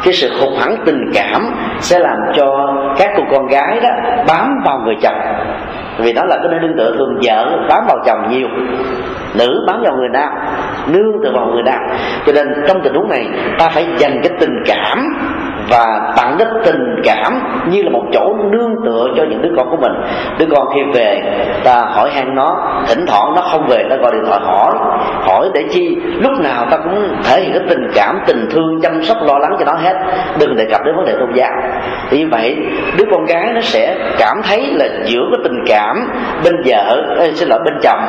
[0.07, 1.41] cái sự hụt hẳn tình cảm
[1.79, 3.89] sẽ làm cho các cô con gái đó
[4.27, 5.21] bám vào người chồng.
[5.97, 8.47] Vì đó là cái nơi nương tựa thường vợ bám vào chồng nhiều.
[9.39, 10.29] Nữ bám vào người nam,
[10.87, 11.79] nương tựa vào người nam.
[12.25, 13.27] Cho nên trong tình huống này,
[13.59, 14.97] ta phải dành cái tình cảm
[15.69, 19.69] và tặng cái tình cảm như là một chỗ nương tựa cho những đứa con
[19.69, 19.93] của mình.
[20.39, 21.21] Đứa con khi về,
[21.63, 24.73] ta hỏi han nó, thỉnh thoảng nó không về, ta gọi điện thoại hỏi
[25.27, 25.97] hỏi để chi.
[26.19, 29.55] Lúc nào ta cũng thể hiện cái tình cảm, tình thương, chăm sóc, lo lắng
[29.59, 29.96] cho nó hết
[30.39, 31.51] đừng đề cập đến vấn đề tôn giáo.
[32.09, 32.57] Vì như vậy
[32.97, 36.09] đứa con gái nó sẽ cảm thấy là giữa cái tình cảm
[36.43, 37.99] bên vợ ê, xin lỗi bên chồng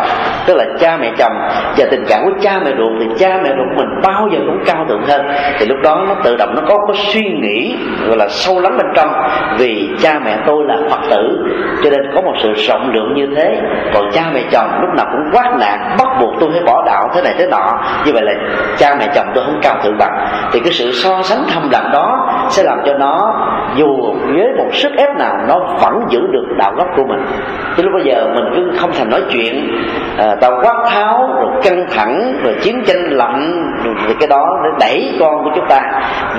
[0.47, 1.33] tức là cha mẹ chồng
[1.77, 4.65] và tình cảm của cha mẹ ruột thì cha mẹ ruột mình bao giờ cũng
[4.67, 5.27] cao thượng hơn.
[5.59, 7.77] Thì lúc đó nó tự động nó có cái suy nghĩ
[8.09, 9.13] gọi là sâu lắng bên trong.
[9.59, 11.47] Vì cha mẹ tôi là phật tử
[11.85, 13.61] cho nên có một sự rộng lượng như thế.
[13.95, 17.11] Còn cha mẹ chồng lúc nào cũng quát nạn bắt buộc tôi phải bỏ đạo
[17.15, 17.73] thế này thế nọ.
[18.07, 18.33] Như vậy là
[18.79, 20.29] cha mẹ chồng tôi không cao thượng bằng.
[20.53, 21.39] Thì cái sự so sánh
[21.73, 23.35] thầm đó sẽ làm cho nó
[23.77, 27.21] dù với một sức ép nào nó vẫn giữ được đạo gốc của mình.
[27.77, 29.71] Chứ lúc bây giờ mình cứ không thèm nói chuyện
[30.19, 34.71] à, tao quát tháo rồi căng thẳng rồi chiến tranh lạnh rồi cái đó để
[34.81, 35.81] đẩy con của chúng ta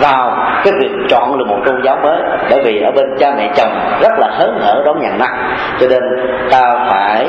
[0.02, 2.22] vào cái việc chọn được một tôn giáo mới.
[2.50, 3.72] Bởi vì ở bên cha mẹ chồng
[4.02, 5.26] rất là hớn hở đón nhận nó
[5.80, 6.02] cho nên
[6.52, 7.28] ta phải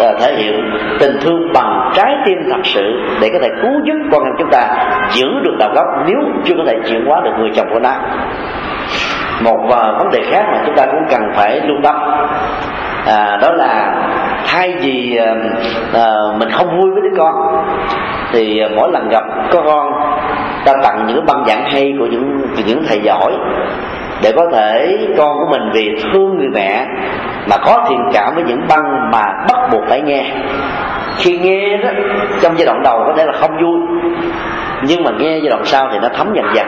[0.00, 0.70] và thể hiện
[1.00, 4.50] tình thương bằng trái tim thật sự để có thể cứu giúp con em chúng
[4.50, 4.68] ta
[5.10, 7.92] giữ được đạo gốc nếu chưa có thể chuyển hóa được người chồng của nó.
[9.42, 11.94] Một à, vấn đề khác mà chúng ta cũng cần phải lưu tâm
[13.06, 13.94] à, đó là
[14.46, 15.34] thay vì à,
[15.94, 16.06] à,
[16.38, 17.34] mình không vui với đứa con
[18.32, 19.92] thì mỗi lần gặp có con
[20.64, 23.32] ta tặng những băng giảng hay của những những thầy giỏi
[24.22, 26.86] để có thể con của mình vì thương người mẹ
[27.50, 30.32] mà có thiện cảm với những băng mà bắt buộc phải nghe.
[31.18, 31.88] Khi nghe đó,
[32.42, 33.80] trong giai đoạn đầu có thể là không vui
[34.82, 36.66] nhưng mà nghe giai đoạn sau thì nó thấm dần dần.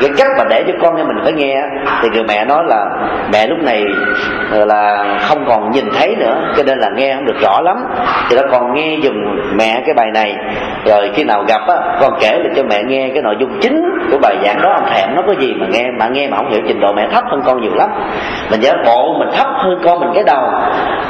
[0.00, 1.62] Cái cách mà để cho con em mình phải nghe
[2.02, 2.86] thì người mẹ nói là
[3.32, 3.84] mẹ lúc này
[4.52, 7.76] ờ, là không còn nhìn thấy nữa, cho nên là nghe không được rõ lắm.
[8.30, 9.14] Thì nó còn nghe dùm
[9.58, 10.36] mẹ cái bài này.
[10.86, 13.82] Rồi khi nào gặp á, con kể được cho mẹ nghe cái nội dung chính
[14.10, 14.72] của bài giảng đó.
[14.74, 17.08] Ông thèm nó có gì mà nghe mà nghe mà không hiểu trình độ mẹ
[17.12, 17.90] thấp hơn con nhiều lắm.
[18.50, 20.52] Mình giả bộ mình thấp hơn con mình cái đầu,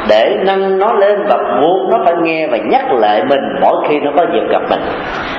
[0.09, 4.01] để nâng nó lên và buộc nó phải nghe và nhắc lại mình mỗi khi
[4.01, 4.81] nó có dịp gặp mình.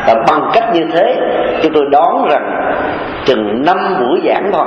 [0.08, 1.16] Và bằng cách như thế,
[1.64, 2.74] chúng tôi đoán rằng
[3.26, 4.66] chừng năm buổi giảng thôi,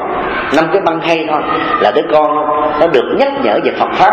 [0.57, 1.41] năm cái băng hay thôi,
[1.81, 2.37] là đứa con
[2.81, 4.13] nó được nhắc nhở về Phật pháp.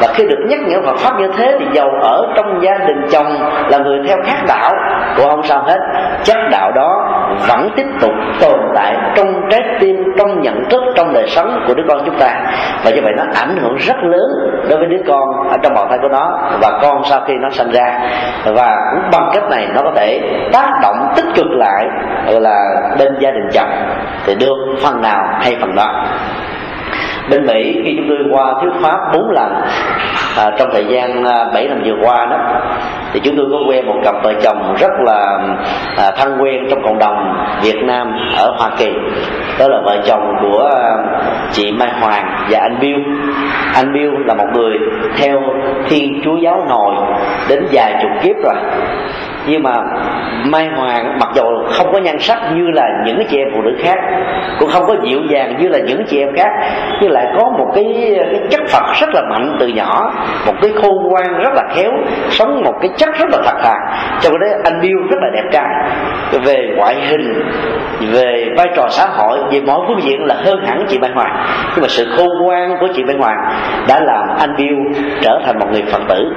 [0.00, 3.06] Và khi được nhắc nhở Phật pháp như thế thì giàu ở trong gia đình
[3.10, 3.26] chồng
[3.68, 4.70] là người theo khác đạo.
[5.16, 5.78] Cũng không sao hết
[6.24, 7.08] chất đạo đó
[7.48, 11.74] vẫn tiếp tục tồn tại trong trái tim trong nhận thức trong đời sống của
[11.74, 12.34] đứa con chúng ta.
[12.84, 14.28] Và như vậy nó ảnh hưởng rất lớn
[14.68, 17.50] đối với đứa con ở trong bào thai của nó và con sau khi nó
[17.50, 18.00] sinh ra.
[18.44, 20.20] Và cũng bằng cách này nó có thể
[20.52, 21.84] tác động tích cực lại
[22.26, 22.56] là
[22.98, 23.70] bên gia đình chồng,
[24.26, 26.04] thì được phần nào hay phần đó
[27.30, 29.52] bên mỹ khi chúng tôi qua thuyết pháp bốn lần
[30.36, 32.36] à, trong thời gian à, bảy năm vừa qua đó
[33.12, 35.38] thì chúng tôi có quen một cặp vợ chồng rất là
[35.96, 38.90] à, thân quen trong cộng đồng Việt Nam ở Hoa Kỳ.
[39.58, 40.96] Đó là vợ chồng của à,
[41.52, 43.02] chị Mai Hoàng và anh Bill.
[43.74, 44.78] Anh Bill là một người
[45.16, 45.40] theo
[45.88, 46.94] Thiên Chúa giáo nồi
[47.48, 48.54] đến vài chục kiếp rồi
[49.46, 49.72] nhưng mà
[50.44, 53.76] mai hoàng mặc dù không có nhan sắc như là những chị em phụ nữ
[53.82, 53.98] khác,
[54.58, 56.50] cũng không có dịu dàng như là những chị em khác,
[57.00, 57.84] nhưng lại có một cái
[58.32, 60.12] cái chất phật rất là mạnh từ nhỏ,
[60.46, 61.92] một cái khôn ngoan rất là khéo,
[62.30, 63.74] sống một cái chất rất là thật thà.
[64.20, 65.68] Cho đó, anh Bill rất là đẹp trai.
[66.44, 67.42] Về ngoại hình,
[68.12, 71.46] về vai trò xã hội, về mọi phương diện là hơn hẳn chị Mai Hoàng.
[71.74, 73.38] Nhưng mà sự khôn ngoan của chị Mai Hoàng
[73.88, 74.76] đã làm anh Bill
[75.22, 76.34] trở thành một người Phật tử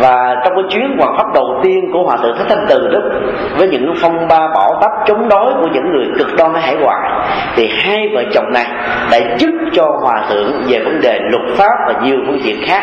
[0.00, 3.10] và trong cái chuyến hoàng pháp đầu tiên của hòa thượng thích thanh từ đức
[3.58, 6.76] với những phong ba bảo tắp chống đối của những người cực đoan ở hải
[6.76, 7.10] ngoại
[7.56, 8.66] thì hai vợ chồng này
[9.12, 12.82] đã giúp cho hòa thượng về vấn đề luật pháp và nhiều phương diện khác.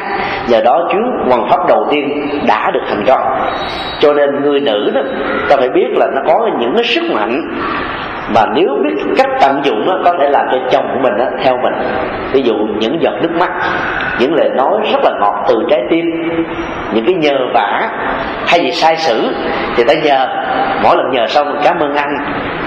[0.49, 3.21] Nhờ đó chuyến hoàng pháp đầu tiên đã được thành công.
[3.99, 5.01] Cho nên người nữ đó
[5.49, 7.41] ta phải biết là nó có những cái sức mạnh
[8.35, 11.25] mà nếu biết cách tận dụng đó, có thể làm cho chồng của mình đó,
[11.43, 11.73] theo mình.
[12.33, 13.51] Ví dụ những giọt nước mắt
[14.19, 16.05] những lời nói rất là ngọt từ trái tim
[16.93, 17.89] những cái nhờ vả
[18.47, 19.33] hay gì sai sử
[19.75, 20.27] thì ta nhờ.
[20.83, 22.15] Mỗi lần nhờ xong, cảm ơn anh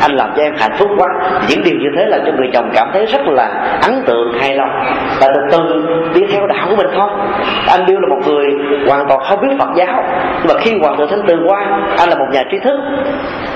[0.00, 1.08] anh làm cho em hạnh phúc quá.
[1.48, 4.56] Những điều như thế là cho người chồng cảm thấy rất là ấn tượng, hài
[4.56, 4.70] lòng.
[5.20, 5.58] Và từ từ
[6.14, 7.08] đi theo đạo của mình thôi.
[7.68, 8.46] Anh Bill là một người
[8.88, 10.02] hoàn toàn không biết Phật giáo,
[10.38, 11.60] nhưng mà khi hoàng thượng thánh từ qua,
[11.98, 12.78] anh là một nhà trí thức.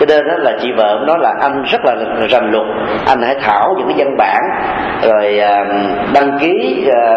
[0.01, 1.95] Cho nên đó là chị vợ nói là anh rất là
[2.29, 2.67] rành luật.
[3.07, 4.41] Anh hãy thảo những cái văn bản,
[5.03, 5.65] rồi ờ,
[6.15, 7.15] đăng ký ờ,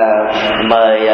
[0.70, 1.07] mời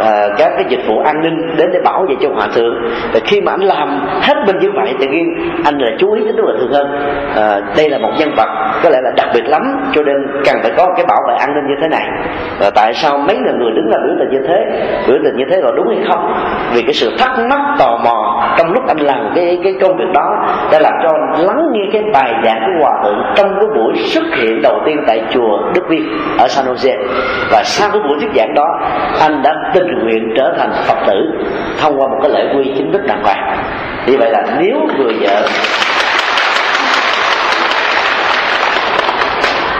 [0.00, 2.74] ờ, các cái dịch vụ an ninh đến để bảo vệ cho hòa thượng.
[3.12, 6.24] Và khi mà anh làm hết bên như vậy tự nhiên anh là chú ý
[6.24, 6.86] đến đức hòa thượng hơn.
[7.36, 8.48] À, đây là một nhân vật
[8.82, 9.62] có lẽ là đặc biệt lắm
[9.92, 12.06] cho nên cần phải có một cái bảo vệ an ninh như thế này.
[12.60, 14.58] Và tại sao mấy người người đứng ra biểu tình như thế?
[15.08, 16.34] Biểu tình như thế là đúng hay không?
[16.74, 20.12] Vì cái sự thắc mắc tò mò trong lúc anh làm cái cái công việc
[20.14, 23.68] đó đã làm cho anh lắng nghe cái bài giảng của hòa thượng trong cái
[23.76, 26.02] buổi xuất hiện đầu tiên tại chùa Đức Viên
[26.38, 26.96] ở San Jose.
[27.50, 28.80] Và sau cái buổi thuyết giảng đó
[29.20, 31.44] anh đã tình nguyện trở thành Phật tử
[31.78, 33.58] thông qua một cái lễ quy chính thức đàng hoàng.
[34.06, 35.48] Như vậy là nếu người vợ,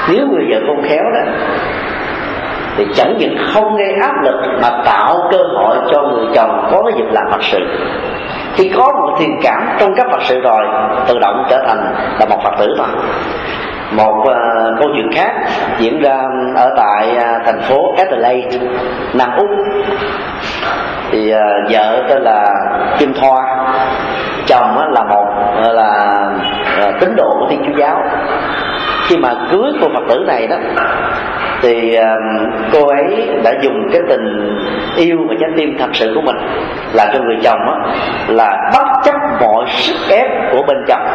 [0.08, 1.32] nếu người vợ không khéo đó,
[2.76, 6.82] thì chẳng những không gây áp lực mà tạo cơ hội cho người chồng có
[6.82, 7.58] cái việc làm phật sự.
[8.54, 10.64] Khi có một thiền cảm trong các phật sự rồi,
[11.06, 12.86] tự động trở thành là một phật tử thôi
[13.92, 15.32] một uh, câu chuyện khác
[15.78, 18.58] diễn ra ở tại uh, thành phố Adelaide
[19.14, 19.50] Nam Úc.
[21.10, 22.46] Thì uh, vợ tên là
[22.98, 23.42] Kim Thoa
[24.46, 25.26] chồng uh, là một
[25.58, 26.22] uh, là
[26.88, 28.02] uh, tín đồ của Thiên Chúa giáo.
[29.08, 30.56] Khi mà cưới cô Phật tử này đó
[31.62, 34.58] thì uh, cô ấy đã dùng cái tình
[34.96, 36.36] yêu và trái tim thật sự của mình
[36.92, 37.78] là cho người chồng đó,
[38.28, 41.06] là bất chấp mọi sức ép của bên chồng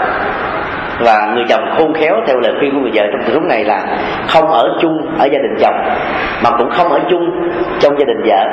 [1.00, 3.64] và người chồng khôn khéo theo lời khuyên của người vợ trong tình huống này
[3.66, 3.80] là
[4.28, 5.76] không ở chung ở gia đình chồng,
[6.44, 7.26] mà cũng không ở chung
[7.80, 8.46] trong gia đình vợ.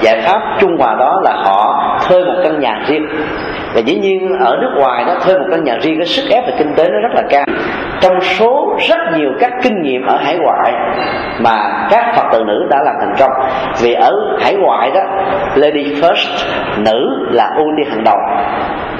[0.00, 3.06] Giải pháp trung hòa đó là họ thuê một căn nhà riêng.
[3.74, 6.46] Và dĩ nhiên ở nước ngoài đó, thuê một căn nhà riêng cái sức ép
[6.46, 7.44] về kinh tế nó rất là cao.
[8.00, 10.72] Trong số rất nhiều các kinh nghiệm ở hải ngoại
[11.40, 13.30] mà các phật tử nữ đã làm thành công,
[13.82, 15.00] vì ở hải ngoại đó,
[15.54, 16.46] lady first,
[16.78, 18.16] nữ là ưu tiên hàng đầu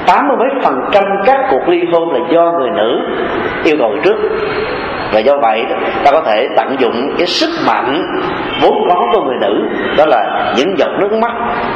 [0.07, 3.01] tám mươi mấy phần trăm các cuộc ly hôn là do người nữ
[3.65, 4.17] yêu cầu trước
[5.15, 5.65] và do vậy
[6.05, 8.03] ta có thể tận dụng cái sức mạnh
[8.63, 9.69] vốn có của người nữ.
[9.99, 11.33] Đó là những giọt nước mắt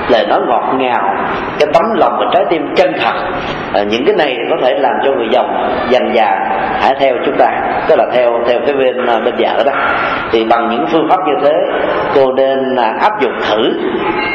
[0.09, 1.15] lời nói ngọt ngào
[1.59, 3.13] cái tấm lòng và trái tim chân thật.
[3.75, 6.31] À, những cái này có thể làm cho người dòng dành già
[6.81, 7.49] hãy theo chúng ta.
[7.89, 9.73] Tức là theo theo cái bên à, bên vợ đó.
[10.33, 11.53] Thì bằng những phương pháp như thế
[12.15, 13.73] cô nên à, áp dụng thử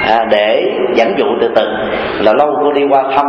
[0.09, 0.63] à, để
[0.95, 1.67] dẫn dụ từ từ.
[2.19, 3.25] Là lâu cô đi qua thăm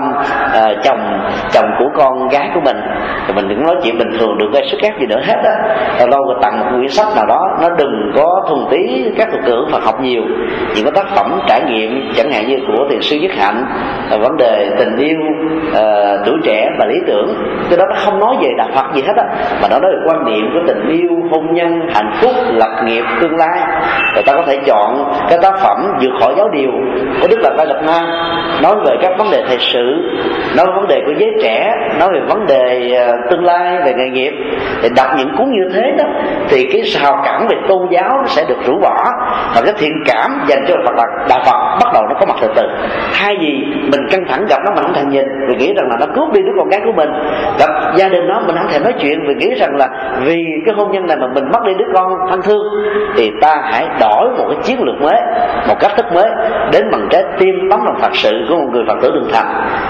[0.52, 1.20] à, chồng
[1.52, 2.76] chồng của con gái của mình.
[3.26, 5.52] Thì mình đừng nói chuyện bình thường đừng gây sức ép gì nữa hết á
[5.98, 9.28] lâu lâu rồi tặng một quyển sách nào đó nó đừng có thuần tí các
[9.30, 10.22] thuật ngữ Phật học nhiều.
[10.74, 13.64] Những cái tác phẩm trải nghiệm chẳng hạn như của thiền sư Nhất Hạnh
[14.10, 15.18] ờ, vấn đề tình yêu
[15.68, 17.34] uh, tuổi trẻ và lý tưởng.
[17.70, 19.24] Cái đó nó không nói về đạo Phật gì hết á
[19.62, 23.04] mà nó nói về quan niệm của tình yêu hôn nhân hạnh phúc lập nghiệp
[23.20, 23.60] tương lai.
[24.14, 26.70] Người ta có thể chọn cái tác phẩm vượt khỏi giáo điều
[27.20, 28.04] của Đức Lạt Lai Lạt nam
[28.62, 29.84] nói về các vấn đề thời sự
[30.56, 33.94] nói về vấn đề của giới trẻ nói về vấn đề uh, tương lai về
[33.94, 34.32] nghề nghiệp
[34.82, 36.04] để đọc những cuốn như thế đó
[36.48, 39.04] thì cái rào cản về tôn giáo nó sẽ được rũ bỏ.
[39.54, 42.36] Và cái thiện cảm dành cho Phật là đạo Phật bắt đầu nó có mặt
[42.40, 42.62] từ từ.
[43.12, 45.96] Thay vì mình căng thẳng gặp nó mà không thèm nhìn vì nghĩ rằng là
[46.00, 47.10] nó cướp đi đứa con gái của mình.
[47.58, 49.88] Gặp gia đình nó mình không thèm nói chuyện vì nghĩ rằng là
[50.24, 52.66] vì cái hôn nhân này mà mình mất đi đứa con thân thương
[53.16, 55.20] thì ta hãy đổi một cái chiến lược mới
[55.68, 56.30] một cách thức mới
[56.72, 59.46] đến bằng trái tim tấm lòng Phật sự của một người Phật tử đường thành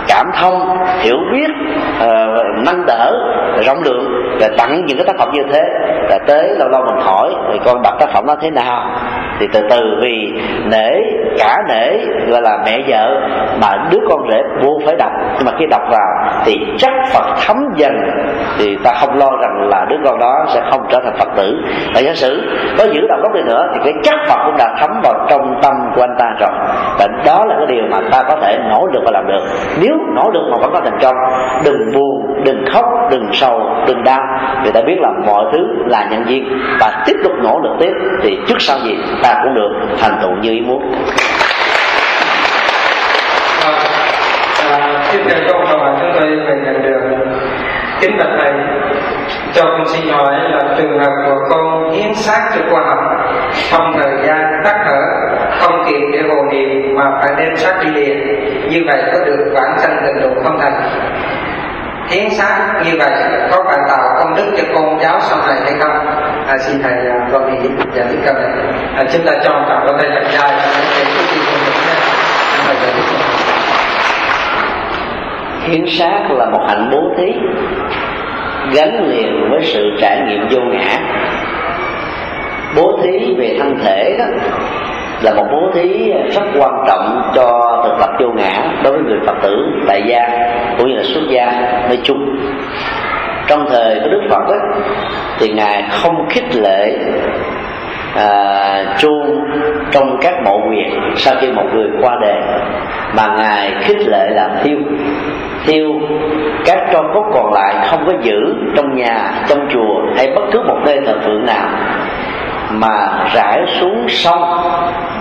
[0.08, 1.50] cảm thông hiểu biết
[1.96, 3.12] uh, nâng đỡ
[3.66, 5.62] rộng lượng và tặng những cái tác phẩm như thế.
[6.10, 8.86] Là tới lâu lâu mình hỏi, thì con đọc tác phẩm nó thế nào?
[9.38, 10.32] Thì từ từ, vì
[10.70, 10.90] nể,
[11.38, 11.98] cả nể,
[12.30, 13.20] gọi là mẹ vợ
[13.62, 15.12] mà đứa con rể buộc phải đọc.
[15.36, 17.92] Nhưng mà khi đọc vào thì chắc Phật thấm dần.
[18.58, 21.56] Thì ta không lo rằng là đứa con đó sẽ không trở thành Phật tử.
[21.94, 22.42] Và giả sử
[22.78, 25.60] có giữ đầu gốc đi nữa, thì cái chắc Phật cũng đã thấm vào trong
[25.62, 26.50] tâm của anh ta rồi.
[26.98, 29.42] Và đó là cái điều mà ta có thể nỗ lực và làm được.
[29.80, 31.16] Nếu nỗ lực mà vẫn có thành công,
[31.64, 34.20] đừng buồn, đừng khóc, đừng sầu, đừng đau.
[34.64, 37.92] Vì ta biết là mọi thứ là nhân duyên và tiếp tục nỗ lực tiếp,
[38.22, 39.70] thì trước sau gì ta cũng được
[40.00, 40.94] thành tựu như ý muốn.
[45.12, 47.00] Tiếp theo câu hỏi chúng tôi về nhận được
[48.00, 48.52] kính bạch thầy.
[49.54, 52.98] Cho con xin hỏi là trường hợp của con hiến xác cho khoa học
[53.70, 55.00] trong thời gian tắt thở,
[55.60, 58.18] không kịp để hồ niệm mà phải đem xác đi liền,
[58.70, 60.72] như vậy có được bản chân tình độ không thầy?
[62.08, 63.12] Hiến xác như vậy
[63.50, 66.06] có phải tạo công đức cho con giáo sau này hay không?
[66.46, 68.50] À, xin thầy uh, con nghĩ giải thích câu này.
[68.96, 70.50] À, chúng ta cho cặp có tay thật dài
[75.64, 77.32] hiến xác là một hạnh bố thí
[78.74, 80.98] gắn liền với sự trải nghiệm vô ngã.
[82.76, 84.24] Bố thí về thân thể đó
[85.22, 88.52] là một bố thí rất quan trọng cho thực tập vô ngã
[88.84, 89.56] đối với người phật tử
[89.88, 91.44] tại gia cũng như là xuất gia
[91.88, 92.36] nói chung.
[93.46, 94.58] Trong thời của đức phật ấy,
[95.38, 96.96] thì ngài không khích lệ
[98.16, 99.40] à, chuông
[99.90, 102.40] trong các mộ nguyện sau khi một người qua đời
[103.16, 104.78] mà ngài khích lệ làm thiêu.
[105.66, 105.92] Thiêu
[106.64, 110.62] các tro cốt còn lại không có giữ trong nhà trong chùa hay bất cứ
[110.68, 111.68] một nơi thờ phượng nào
[112.70, 114.60] mà rải xuống sông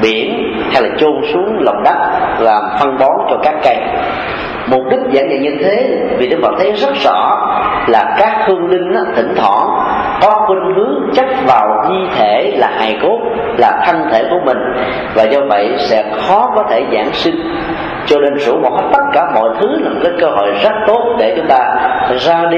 [0.01, 1.97] biển hay là chôn xuống lòng đất
[2.39, 3.78] làm phân bón cho các cây
[4.68, 7.49] mục đích giảng dạy như thế vì đức phật thấy rất rõ
[7.88, 9.68] là các hương linh đó, thỉnh thoảng
[10.22, 13.20] có khuynh hướng chấp vào di thể là hài cốt
[13.57, 14.57] là thân thể của mình.
[15.16, 17.36] Và do vậy sẽ khó có thể giảng sinh
[18.05, 21.16] cho nên rủ bỏ tất cả mọi thứ là một cái cơ hội rất tốt
[21.20, 21.59] để chúng ta
[22.20, 22.57] ra đi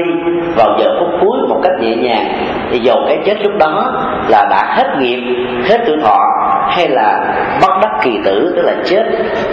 [0.56, 2.32] vào giờ phút cuối một cách nhẹ nhàng.
[2.70, 3.92] Thì dầu cái chết lúc đó
[4.28, 5.20] là đã hết nghiệp
[5.68, 6.18] hết tuổi thọ
[6.76, 9.04] hay là bất đắc kỳ tử, tức là chết,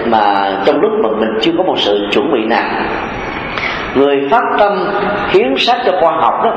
[0.05, 2.63] mà trong lúc mà mình chưa có một sự chuẩn bị nào.
[3.95, 4.71] Người phát tâm
[5.29, 6.51] hiến sát cho khoa học đó,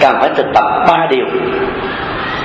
[0.00, 1.26] cần phải thực tập ba điều.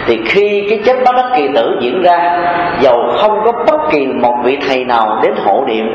[0.08, 2.38] Thì khi cái chết bất đắc kỳ tử diễn ra,
[2.80, 5.86] dầu không có bất kỳ một vị thầy nào đến hộ niệm,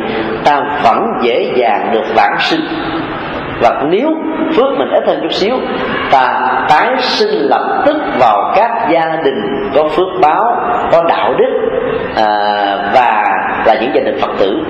[0.45, 2.61] ta vẫn dễ dàng được vãng sinh.
[3.61, 4.09] Và nếu
[4.57, 5.55] phước mình ít hơn chút xíu,
[6.11, 10.57] ta tái sinh lập tức vào các gia đình có phước báo,
[10.93, 11.70] có đạo đức
[12.17, 12.27] à,
[12.95, 13.25] và
[13.67, 14.65] là những gia đình phật tử.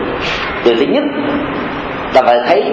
[0.65, 1.05] Điều thứ nhất
[2.15, 2.65] ta phải thấy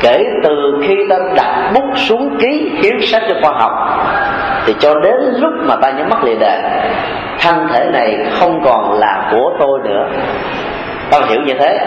[0.00, 3.72] kể từ khi ta đặt bút xuống ký hiến sách cho khoa học
[4.66, 6.60] thì cho đến lúc mà ta nhắm mắt lìa đời
[7.38, 10.08] thân thể này không còn là của tôi nữa.
[11.10, 11.78] Ta hiểu như thế.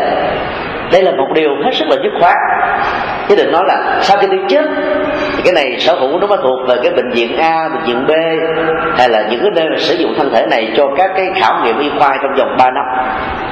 [0.92, 2.36] Đây là một điều hết sức là dứt khoát.
[3.28, 4.66] Chứ đừng nói là sau khi tôi chết
[5.40, 8.08] thì cái này sở hữu nó mới thuộc về cái bệnh viện A, bệnh viện
[8.08, 8.12] B
[8.98, 11.54] hay là những cái nơi mà sử dụng thân thể này cho các cái khảo
[11.64, 12.86] nghiệm y khoa trong vòng 3 năm.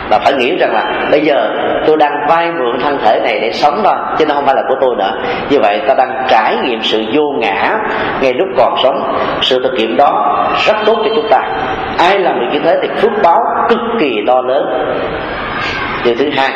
[0.09, 1.49] Và phải nghĩ rằng là bây giờ
[1.87, 4.61] tôi đang vay mượn thân thể này để sống thôi chứ nó không phải là
[4.69, 5.11] của tôi nữa.
[5.49, 7.77] Như vậy ta đang trải nghiệm sự vô ngã
[8.21, 9.17] ngay lúc còn sống.
[9.41, 11.41] Sự thực nghiệm đó rất tốt cho chúng ta.
[11.97, 14.65] Ai làm được như thế thì phước báo cực kỳ to lớn.
[16.05, 16.51] Điều thứ hai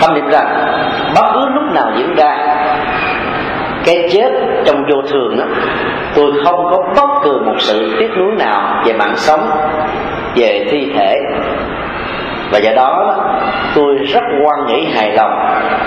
[0.00, 0.46] tâm niệm rằng
[1.14, 2.36] bất cứ lúc nào diễn ra,
[3.84, 4.30] cái chết
[4.66, 5.44] trong vô thường đó
[6.14, 9.50] tôi không có bất cứ một sự tiếc nuối nào về mạng sống,
[10.36, 11.16] về thi thể.
[12.52, 13.16] Và do đó,
[13.74, 15.32] tôi rất quan nghĩ hài lòng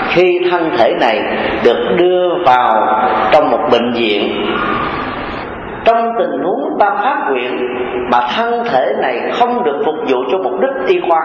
[0.08, 1.20] khi thân thể này
[1.64, 2.72] được đưa vào
[3.32, 4.46] trong một bệnh viện.
[5.84, 7.58] Trong tình huống ta phát nguyện
[8.12, 11.20] mà thân thể này không được phục vụ cho mục đích y khoa.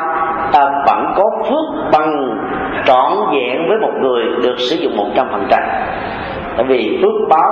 [0.54, 2.38] Ta vẫn có phước bằng
[2.86, 5.60] trọn vẹn với một người được sử dụng một trăm phần trăm.
[6.58, 7.52] Tại vì phước báo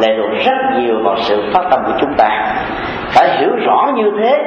[0.00, 2.28] lệ thuộc rất nhiều vào sự phát tâm của chúng ta.
[3.08, 4.42] Phải hiểu rõ như thế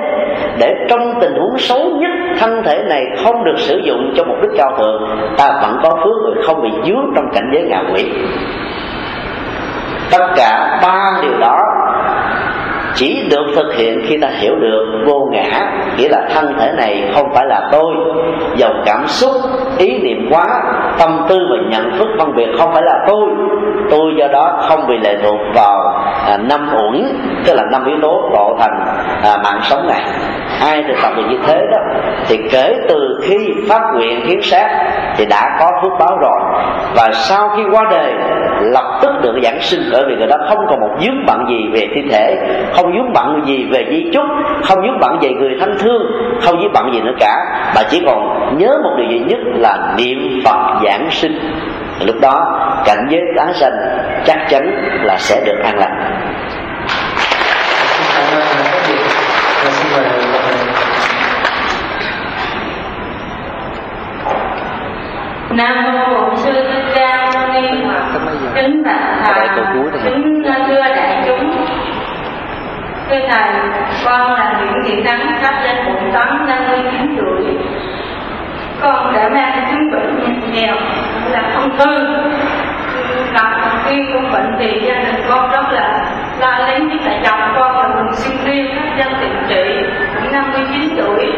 [0.60, 4.38] để trong tình huống xấu nhất, thân thể này không được sử dụng cho mục
[4.42, 7.84] đích cao thượng, ta vẫn có phước rồi không bị dướng trong cảnh giới ngạ
[7.94, 8.12] quỷ.
[10.12, 11.60] Tất cả ba điều đó
[12.98, 17.10] chỉ được thực hiện khi ta hiểu được vô ngã nghĩa là thân thể này
[17.16, 17.96] không phải là tôi.
[18.56, 19.32] Dòng cảm xúc
[19.78, 20.46] ý niệm quá
[21.00, 23.28] tâm tư và nhận thức phân biệt không phải là tôi.
[23.90, 25.94] Tôi do đó không bị lệ thuộc vào
[26.28, 27.04] à, năm uẩn
[27.46, 28.80] tức là năm yếu tố tạo thành
[29.24, 30.02] à, mạng sống này.
[30.62, 31.78] Ai thực tập được như thế đó
[32.28, 33.38] thì kể từ khi
[33.70, 34.70] phát nguyện hiến sát
[35.18, 36.40] thì đã có phước báo rồi.
[36.96, 38.14] Và sau khi qua đời
[38.62, 41.70] lập tức được giảng sinh bởi vì người đó không còn một dướng bận gì
[41.74, 42.38] về thi thể
[42.74, 44.26] không dướng bận gì về di chúc
[44.64, 46.02] không dướng bận về người thân thương
[46.42, 47.36] không dướng bận gì nữa cả.
[47.76, 51.40] Mà chỉ còn nhớ một điều duy nhất là niệm phật giảng sinh.
[52.06, 53.74] Lúc đó cảnh giới tái sanh
[54.26, 54.72] chắc chắn
[55.04, 56.18] là sẽ được an lành
[65.58, 67.68] nam mô bổn sư thích ca mâu ni.
[68.14, 68.22] Phật
[68.56, 69.48] kính bạch thầy.
[70.04, 71.17] Kính thưa đại
[73.18, 73.52] thưa thầy
[74.06, 77.58] con là nguyễn thị thắng sắp lên bụng tám năm mươi chín tuổi
[78.82, 80.76] con đã mang chứng bệnh nghèo
[81.32, 82.08] là ung thư.
[83.34, 86.06] Gặp khi con bệnh thì gia đình con rất là
[86.40, 88.66] lo lắng với lại chồng con là mình sinh viên
[88.98, 89.84] dân tình trị.
[90.16, 91.32] Cũng 59 tuổi.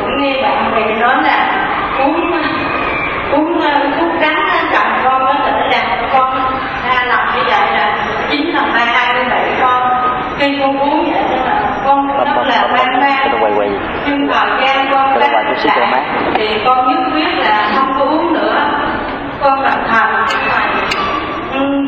[0.00, 1.68] Cũng nghe bạn bè nói là
[1.98, 2.30] uống
[3.32, 3.60] uống
[3.98, 6.38] thuốc đắng chồng con đó là nó làm cho con
[6.88, 7.96] ra lòng như vậy là
[8.30, 9.96] chín lần hai hai mươi bảy con
[10.60, 10.76] con
[11.12, 11.22] là
[11.84, 13.30] con rất là hoang mang.
[14.06, 15.44] Nhưng thời gian con đã lại
[16.34, 18.70] thì con nhất quyết là không có uống nữa.
[19.40, 20.24] Con cẩn thận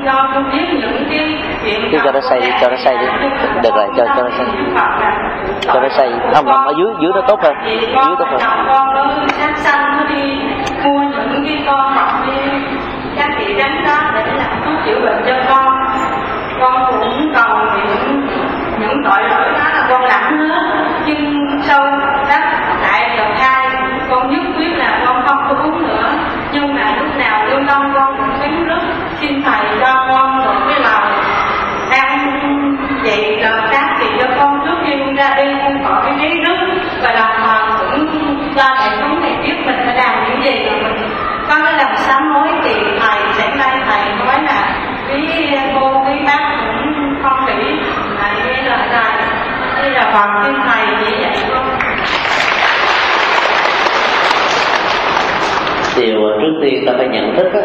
[0.04, 3.06] cho con biết những cái chuyện cho nó xây đi, cho nó xây đi.
[3.62, 4.46] Được rồi, cho cho nó xây
[5.60, 7.54] Cho nó xây Không, không, ở dưới, dưới nó tốt hơn.
[7.64, 8.40] Dưới tốt hơn.
[8.68, 10.38] con nó sát xanh nó đi
[10.84, 12.50] mua những cái con mọc đi.
[13.16, 15.74] Các chị tránh đó để làm thuốc chữa bệnh cho con.
[16.60, 18.07] Con cũng cầu nguyện
[19.08, 21.86] tội lỗi đó là con lặng hết nhưng sau
[22.28, 22.38] đó
[22.82, 23.68] tại lần hai
[24.10, 26.12] con nhất quyết là con không có uống nữa.
[26.52, 28.80] Nhưng mà lúc nào lương tâm con cũng thấy rất
[29.20, 31.12] xin thầy cho con một cái lời
[31.90, 32.38] ăn
[33.04, 36.40] vậy là các thì cho con trước khi con ra đi con có cái giấy
[36.46, 36.56] đức
[37.02, 40.82] và đồng thời cũng cho hệ thống này biết mình phải làm những gì rồi
[40.82, 41.10] mình
[41.48, 44.74] có cái lòng sám hối thì thầy sẽ nay thầy nói là
[45.12, 47.80] quý cô quý bác cũng không nghĩ
[48.20, 49.08] là cái lời thầy
[50.18, 51.78] đây là này xin dạy con.
[55.96, 57.60] Điều trước tiên ta phải nhận thức đó,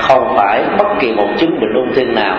[0.00, 2.36] không phải bất kỳ một chứng bệnh ung thư nào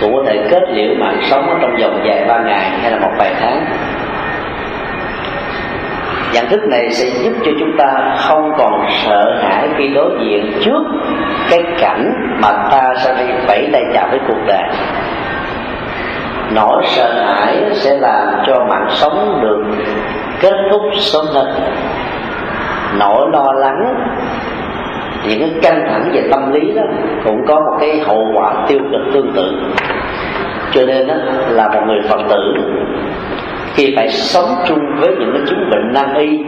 [0.00, 2.98] cũng có thể kết liễu mạng sống ở trong vòng vài ba ngày hay là
[2.98, 3.64] một vài tháng.
[6.32, 10.52] Nhận thức này sẽ giúp cho chúng ta không còn sợ hãi khi đối diện
[10.64, 10.82] trước
[11.50, 12.12] cái cảnh
[12.42, 14.68] mà ta sẽ phải vẫy tay chạm với cuộc đời
[16.54, 19.64] nỗi sợ hãi sẽ làm cho mạng sống được
[20.40, 21.46] kết thúc sớm hơn.
[22.98, 23.94] Nỗi lo lắng
[25.28, 26.82] những cái căng thẳng về tâm lý đó
[27.24, 29.52] cũng có một cái hậu quả tiêu cực tương tự.
[30.72, 31.14] Cho nên đó,
[31.48, 32.54] là một người phật tử
[33.74, 36.38] khi phải sống chung với những cái chứng bệnh nan y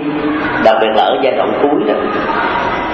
[0.64, 1.94] đặc biệt là ở giai đoạn cuối đó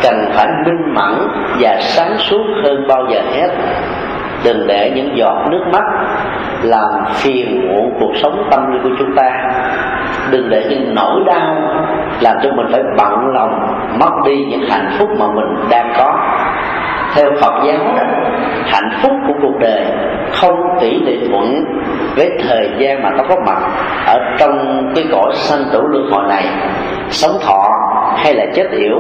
[0.03, 1.29] cần phải minh mẫn
[1.61, 3.49] và sáng suốt hơn bao giờ hết
[4.45, 5.85] đừng để những giọt nước mắt
[6.63, 9.31] làm phiền muộn cuộc sống tâm linh của chúng ta.
[10.31, 11.57] Đừng để những nỗi đau
[12.21, 13.51] làm cho mình phải bận lòng
[14.01, 16.19] mất đi những hạnh phúc mà mình đang có.
[17.15, 18.03] Theo Phật giáo đó
[18.67, 19.85] hạnh phúc của cuộc đời
[20.33, 21.65] không tỷ lệ thuận
[22.17, 23.59] với thời gian mà nó có mặt
[24.07, 26.45] ở trong cái cõi sanh tử luân hồi này.
[27.09, 27.69] Sống thọ
[28.17, 28.99] hay là chết yểu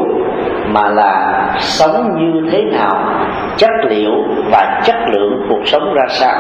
[0.72, 3.04] mà là sống như thế nào,
[3.56, 4.12] chất liệu
[4.50, 6.34] và chất lượng cuộc sống ra sao.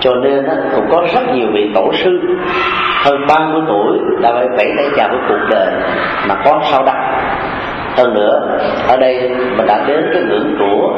[0.00, 2.20] Cho nên cũng có rất nhiều vị tổ sư,
[3.04, 5.72] hơn 30 tuổi, đã phải vẫy tay chào với cuộc đời
[6.28, 6.96] mà có sao đắc.
[7.96, 8.58] Hơn nữa,
[8.88, 10.92] ở đây mình đã đến cái ngưỡng của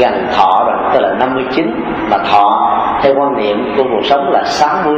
[0.00, 1.66] gần thọ rồi, tức là 59
[2.10, 4.94] mà thọ theo quan niệm của cuộc sống là 60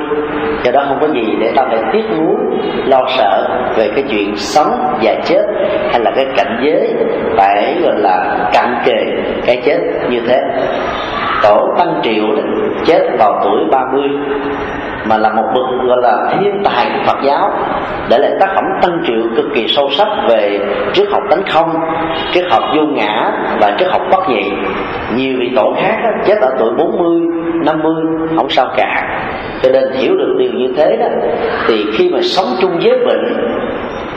[0.64, 2.36] do đó không có gì để ta phải tiếc nuối,
[2.86, 5.42] lo sợ về cái chuyện sống và chết,
[5.90, 6.94] hay là cái cảnh giới
[7.36, 9.04] phải gọi là cận kề
[9.46, 9.78] cái chết
[10.10, 10.40] như thế
[11.42, 12.42] tổ tăng triệu đó,
[12.86, 14.08] chết vào tuổi 30
[15.04, 17.50] mà là một bậc gọi là thiên tài của Phật giáo
[18.08, 20.60] để lại tác phẩm tăng triệu cực kỳ sâu sắc về
[20.92, 21.74] triết học tánh không
[22.32, 24.52] triết học vô ngã và triết học bất nhị.
[25.16, 27.20] Nhiều vị tổ khác đó, chết ở tuổi 40,
[27.64, 27.94] 50
[28.36, 29.02] không sao cả.
[29.62, 31.06] Cho nên hiểu được điều như thế đó
[31.68, 33.24] thì khi mà sống chung với bệnh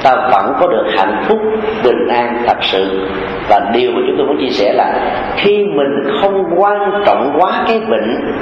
[0.04, 1.40] ta vẫn có được hạnh phúc
[1.84, 3.08] bình an thật sự.
[3.50, 4.94] Và điều mà chúng tôi muốn chia sẻ là
[5.36, 8.34] khi mình không quan trọng quá cái bệnh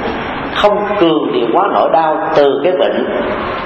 [0.54, 3.06] không cường điều quá nỗi đau từ cái bệnh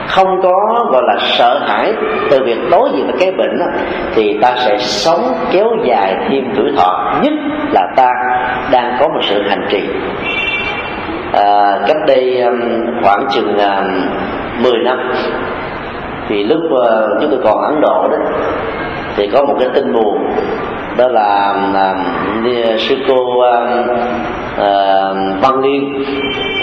[0.09, 1.93] không có gọi là sợ hãi
[2.31, 3.67] từ việc đối diện với cái bệnh đó,
[4.15, 5.21] thì ta sẽ sống
[5.53, 7.21] kéo dài thêm tuổi thọ.
[7.23, 7.33] Nhất
[7.73, 8.11] là ta
[8.73, 9.81] đang có một sự hành trì.
[11.33, 12.45] À, cách đây
[13.03, 13.83] khoảng chừng à,
[14.63, 14.99] 10 năm
[16.29, 18.17] thì lúc uh, chúng tôi còn ấn độ đó
[19.17, 20.19] thì có một cái tin buồn
[20.99, 23.45] đó là uh, sư cô uh,
[24.55, 26.05] uh, văn liên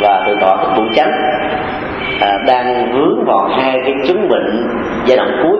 [0.01, 1.11] và từ tọa thích bụng chánh
[2.15, 4.67] uh, đang vướng vào hai cái chứng bệnh
[5.05, 5.57] giai đoạn cuối.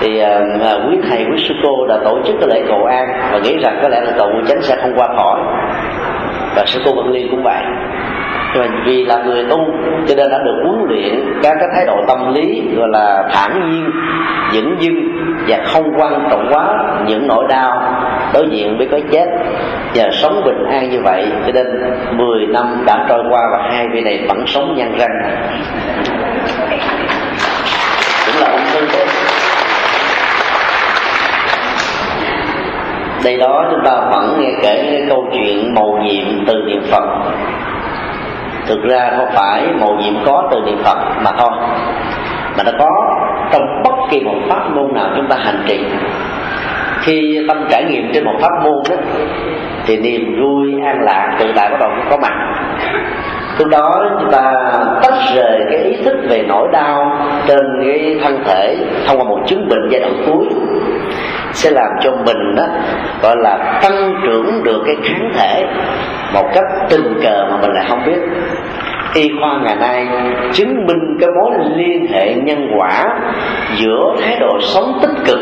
[0.00, 3.38] Thì uh, quý thầy quý sư cô đã tổ chức cái lễ cầu an và
[3.38, 5.40] nghĩ rằng có lẽ là cầu chánh sẽ không qua khỏi.
[6.56, 7.62] Và sư cô văn liên cũng vậy
[8.56, 9.58] nhưng vì là người tu,
[10.08, 13.70] cho nên đã được huấn luyện các cái thái độ tâm lý, gọi là thản
[13.70, 13.90] nhiên
[14.52, 14.94] dững dưng
[15.48, 16.64] và không quan trọng quá
[17.06, 17.94] những nỗi đau
[18.34, 19.26] đối diện với cái chết
[19.94, 21.26] và sống bình an như vậy.
[21.46, 21.66] Cho nên
[22.12, 25.10] 10 năm đã trôi qua và hai vị này vẫn sống nhăn răng
[28.26, 28.86] cũng là ông tư
[33.24, 37.04] đây đó, chúng ta vẫn nghe kể cái câu chuyện mầu nhiệm từ niệm phật
[38.66, 41.50] thực ra không phải mầu nhiệm có từ niệm phật mà thôi,
[42.56, 42.90] mà nó có
[43.52, 45.84] trong bất kỳ một pháp môn nào chúng ta hành trì
[47.06, 48.96] khi tâm trải nghiệm trên một pháp môn đó,
[49.86, 52.32] thì niềm vui an lạc tự tại bắt đầu có mặt.
[53.58, 54.52] Lúc đó chúng ta
[55.02, 58.76] tách rời cái ý thức về nỗi đau trên cái thân thể
[59.06, 60.46] thông qua một chứng bệnh giai đoạn cuối,
[61.52, 62.64] sẽ làm cho mình đó,
[63.22, 65.64] gọi là tăng trưởng được cái kháng thể
[66.34, 68.20] một cách tình cờ mà mình lại không biết
[69.16, 70.06] y khoa ngày nay
[70.52, 73.04] chứng minh cái mối liên hệ nhân quả
[73.76, 75.40] giữa thái độ sống tích cực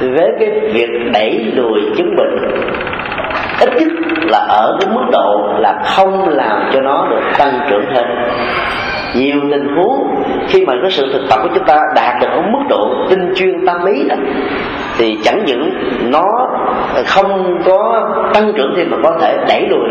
[0.00, 2.36] với cái việc đẩy lùi chứng bệnh
[3.60, 3.88] ít nhất
[4.30, 8.04] là ở cái mức độ là không làm cho nó được tăng trưởng thêm
[9.14, 10.14] nhiều tình huống
[10.48, 13.32] khi mà cái sự thực tập của chúng ta đạt được ở mức độ tinh
[13.36, 14.16] chuyên tâm ý đó,
[14.98, 15.70] thì chẳng những
[16.10, 16.48] nó
[17.06, 19.88] không có tăng trưởng thêm mà có thể đẩy lùi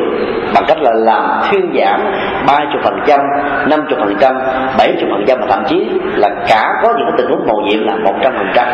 [0.53, 2.01] bằng cách là làm thuyên giảm
[2.47, 3.19] ba chục phần trăm,
[3.69, 4.35] năm chục phần trăm,
[4.77, 7.57] bảy chục phần trăm và thậm chí là cả có những cái tình huống màu
[7.57, 8.67] nhiệm là một trăm phần trăm.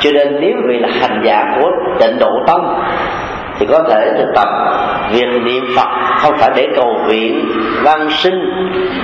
[0.00, 2.82] Cho nên nếu vì là hành giả của tịnh độ tông
[3.58, 4.48] thì có thể thực tập
[5.12, 5.88] việc niệm phật
[6.18, 7.48] không phải để cầu viện
[7.84, 8.40] ban sinh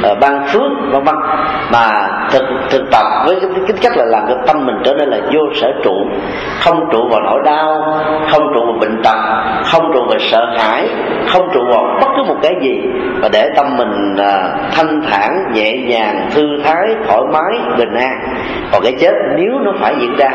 [0.03, 1.15] ờ, ban phước vân vân.
[1.73, 1.91] Mà
[2.31, 5.19] thực thực tập với cái, cái cách là làm cho tâm mình trở nên là
[5.33, 5.95] vô sở trụ.
[6.61, 7.83] Không trụ vào nỗi đau
[8.31, 9.17] không trụ vào bệnh tật
[9.65, 10.89] không trụ vào sợ hãi
[11.27, 12.81] không trụ vào bất có một cái gì
[13.20, 18.12] và để tâm mình à, thanh thản nhẹ nhàng thư thái thoải mái bình an.
[18.73, 20.31] Còn cái chết nếu nó phải diễn ra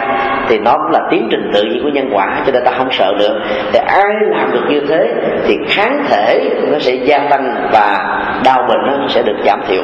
[0.47, 2.87] thì nó cũng là tiến trình tự nhiên của nhân quả cho nên ta không
[2.91, 3.41] sợ được.
[3.73, 5.13] thì ai làm được như thế
[5.45, 9.83] thì kháng thể nó sẽ gia tăng và đau bệnh nó sẽ được giảm thiểu.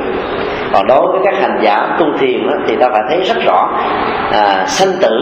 [0.73, 3.69] Còn đối với các hành giả tu thiền đó, thì ta phải thấy rất rõ
[4.31, 5.17] à, sanh tử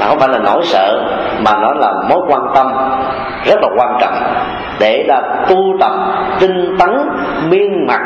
[0.00, 1.02] mà không phải là nỗi sợ
[1.44, 2.66] mà nó là mối quan tâm
[3.44, 4.14] rất là quan trọng
[4.80, 5.92] để là tu tập
[6.40, 7.07] tinh tấn
[7.50, 8.00] miên mặt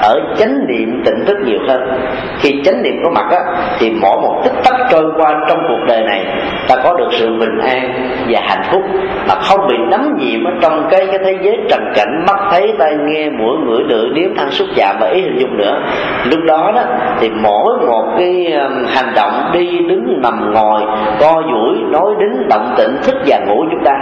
[0.00, 2.00] ở chánh niệm tỉnh thức nhiều hơn.
[2.38, 3.40] Khi chánh niệm có mặt á,
[3.78, 6.26] thì mỗi một tích tắc trôi qua trong cuộc đời này
[6.68, 8.82] ta có được sự bình an và hạnh phúc
[9.28, 12.72] mà không bị đắm nhiễm ở trong cái cái thế giới trần cảnh mắt thấy
[12.78, 15.82] tai nghe mũi ngửi lưỡi nếm thân xúc dạ chạm và ý hình dung nữa.
[16.24, 16.82] Lúc đó đó
[17.20, 20.82] thì mỗi một cái um, hành động đi đứng nằm ngồi
[21.20, 23.92] co duỗi nói đến động tĩnh thức và ngủ chúng ta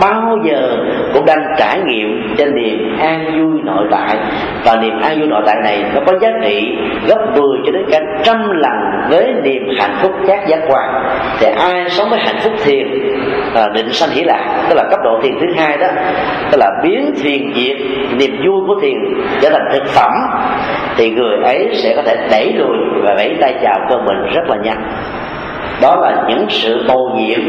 [0.00, 0.76] bao giờ
[1.14, 4.16] cũng đang trải nghiệm trên niềm an vui nội tại
[4.64, 6.76] và niềm an vui nội tại này nó có giá trị
[7.06, 8.72] gấp 10 cho đến cả trăm lần
[9.10, 11.04] với niềm hạnh phúc giác giác quan.
[11.38, 12.88] Thì ai sống với hạnh phúc thiền
[13.54, 15.86] à, định sanh hỷ lạc tức là cấp độ thiền thứ hai đó
[16.50, 17.76] tức là biến thiền diệt
[18.18, 18.94] niềm vui của thiền
[19.42, 20.12] trở thành thực phẩm
[20.96, 24.42] thì người ấy sẽ có thể đẩy lùi và vẫy tay chào cơ mình rất
[24.48, 24.82] là nhanh.
[25.82, 27.40] Đó là những sự bầu nhiệm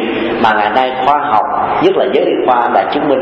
[0.44, 1.46] mà ngày nay khoa học
[1.84, 3.20] nhất là giới y khoa đã chứng minh.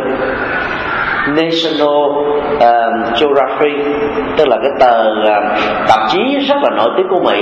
[1.28, 3.76] National um, uh, Geographic
[4.38, 7.42] tức là cái tờ uh, tạp chí rất là nổi tiếng của Mỹ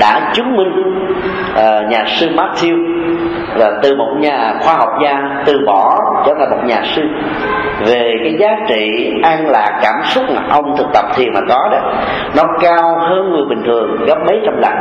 [0.00, 1.04] đã chứng minh
[1.52, 2.98] uh, nhà sư Matthew
[3.54, 7.02] là từ một nhà khoa học gia từ bỏ trở thành một nhà sư
[7.86, 11.68] về cái giá trị an lạc cảm xúc mà ông thực tập thiền mà có
[11.72, 11.78] đó
[12.36, 14.72] nó cao hơn người bình thường gấp mấy trăm lần.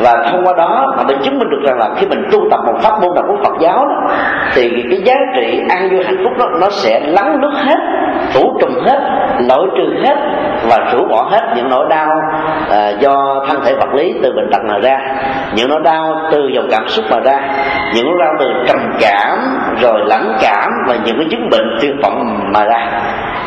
[0.00, 2.60] Và thông qua đó mà mình chứng minh được rằng là khi mình tu tập
[2.66, 4.14] một pháp môn nào của Phật giáo đó,
[4.54, 7.78] thì cái giá trị an vui hạnh phúc đó nó sẽ lắng nước hết
[8.32, 8.98] phủ trùm hết
[9.48, 10.16] loại trừ hết
[10.68, 12.10] và rũ bỏ hết những nỗi đau
[12.70, 14.98] à, do thân thể vật lý từ bệnh tật mà ra
[15.54, 17.38] những nỗi đau từ dòng cảm xúc mà ra
[17.94, 19.38] những nỗi đau từ trầm cảm
[19.80, 22.88] rồi lãnh cảm và những cái chứng bệnh tuyệt phẩm mà ra.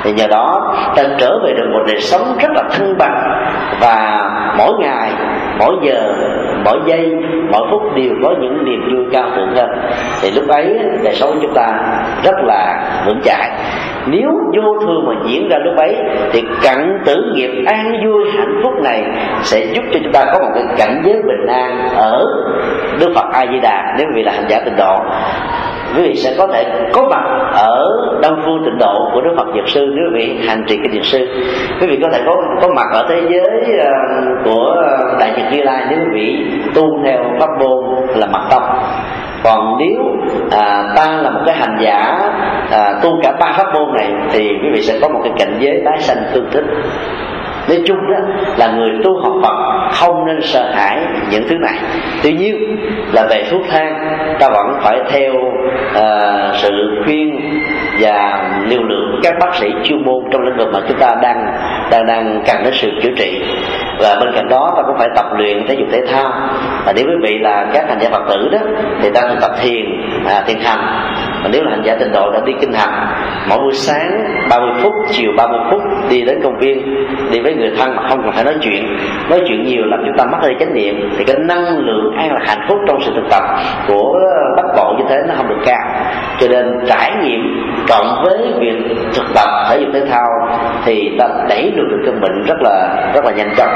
[0.03, 3.45] Thì nhờ đó, ta trở về được một đời sống rất là thăng bằng.
[3.82, 5.11] Và mỗi ngày,
[5.59, 6.14] mỗi giờ,
[6.66, 7.16] mỗi giây,
[7.51, 9.70] mỗi phút đều có những niềm vui cao thượng hơn.
[10.22, 11.74] Thì lúc ấy, đời sống của chúng ta
[12.24, 13.51] rất là vững chãi.
[14.07, 15.95] Nếu vô thường mà diễn ra lúc ấy,
[16.32, 19.03] thì cận tử nghiệp an vui hạnh phúc này
[19.41, 22.26] sẽ giúp cho chúng ta có một cái cảnh giới bình an ở
[22.99, 24.99] đức phật a di đà, nếu vì là hành giả tịnh độ
[25.95, 27.23] quý vị sẽ có thể có mặt
[27.53, 27.85] ở
[28.21, 29.93] đông phương tịnh độ của đức phật dược sư.
[29.95, 31.27] Nếu quý vị hành trì cái dược sư.
[31.81, 33.91] Quý vị có thể có có mặt ở thế giới ờ,
[34.45, 34.75] của
[35.19, 37.83] đại nhật như lai nếu quý vị tu theo pháp môn
[38.15, 38.63] là mặt tông
[39.43, 39.99] còn nếu
[40.51, 42.29] à, ta là một cái hành giả
[42.71, 45.57] à, tu cả ba pháp môn này thì quý vị sẽ có một cái cảnh
[45.59, 46.63] giới tái sanh tương thích
[47.68, 48.20] nói chung đó
[48.57, 49.55] là người tu học Phật
[49.91, 50.97] không nên sợ hãi
[51.32, 51.78] những thứ này.
[52.24, 52.78] Tuy nhiên
[53.14, 56.72] là về thuốc thang ta vẫn phải theo uh, sự
[57.05, 57.39] khuyên
[57.99, 61.53] và lưu lượng các bác sĩ chuyên môn trong lĩnh vực mà chúng ta đang
[61.91, 63.41] đang đang cần đến sự chữa trị.
[63.99, 66.31] Và bên cạnh đó ta cũng phải tập luyện thể dục thể thao.
[66.85, 68.59] Và nếu quý vị là các hành giả phật tử đó
[69.01, 69.85] thì ta thực tập thiền
[70.27, 70.80] à, thiền hành.
[71.43, 73.07] Và nếu là hành giả tịnh độ đã đi kinh hành.
[73.49, 77.72] Mỗi buổi sáng 30 phút chiều 30 phút đi đến công viên đi với người
[77.77, 78.97] thân mà không cần phải nói chuyện.
[79.30, 81.09] Nói chuyện nhiều làm chúng ta mất đi chánh niệm.
[81.18, 83.43] Thì cái năng lượng an là hạnh phúc trong sự thực tập
[83.88, 84.19] của
[84.57, 85.88] bắt bộ như thế nó không được cao.
[86.39, 87.41] Cho nên trải nghiệm
[87.89, 90.30] cộng với việc thực tập thể dục thể thao
[90.85, 93.69] thì ta đẩy được được cái bệnh rất là rất là nhanh chóng.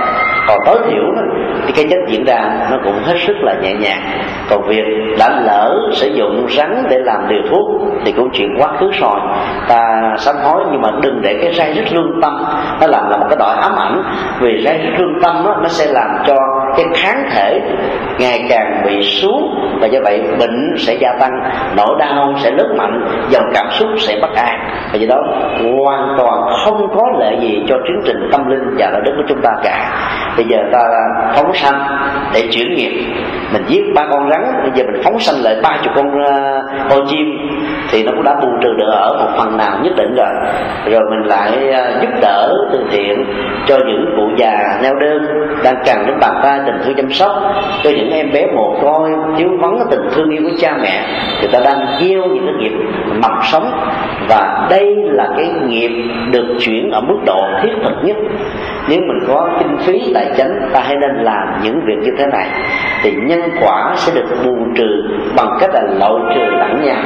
[0.48, 1.22] Còn tối thiểu đó,
[1.66, 4.02] thì cái chất diễn ra nó cũng hết sức là nhẹ nhàng.
[4.50, 4.86] Còn việc
[5.20, 7.68] đã lỡ sử dụng rắn để làm liều thuốc
[8.06, 9.20] thì cũng chuyện quá khứ rồi.
[9.68, 12.46] Ta sám hối nhưng mà đừng để cái rai rứt lương tâm.
[12.82, 14.04] Nó làm là một cái đội ám ảnh
[14.40, 16.36] vì rai rứt lương tâm đó, nó sẽ làm cho
[16.78, 17.62] cái kháng thể
[18.20, 21.32] ngày càng bị xuống và do vậy bệnh sẽ gia tăng
[21.76, 24.60] nỗi đau sẽ lớn mạnh dòng cảm xúc sẽ bất an.
[24.92, 25.24] Và do đó
[25.86, 29.24] hoàn toàn không có lợi gì cho tiến trình tâm linh và đạo đức của
[29.28, 29.92] chúng ta cả.
[30.38, 30.80] Bây giờ ta
[31.36, 31.88] phóng sanh
[32.34, 33.06] để chuyển nghiệp.
[33.54, 36.90] Mình giết ba con rắn bây giờ mình phóng sanh lại ba chục con uh,
[36.90, 37.26] con chim
[37.92, 40.30] thì nó cũng đã bù trừ được ở một phần nào nhất định rồi.
[40.86, 43.26] Rồi mình lại uh, giúp đỡ từ thiện
[43.68, 45.18] cho những cụ già neo đơn
[45.64, 47.32] đang cần đến bàn tay tình thương chăm sóc
[47.84, 51.06] cho những em bé mồ côi, thiếu vắng tình thương yêu của cha mẹ.
[51.42, 52.72] Thì ta đang gieo những cái nghiệp
[53.22, 53.72] mầm sống.
[54.30, 55.92] Và đây là cái nghiệp
[56.32, 58.18] được chuyển ở mức độ thiết thực nhất.
[58.90, 62.26] Nếu mình có kinh phí tài chính ta hãy nên làm những việc như thế
[62.26, 62.48] này.
[63.04, 65.04] Thì nhân quả sẽ được bù trừ
[65.36, 66.98] bằng cách là loại trừ lẫn nhau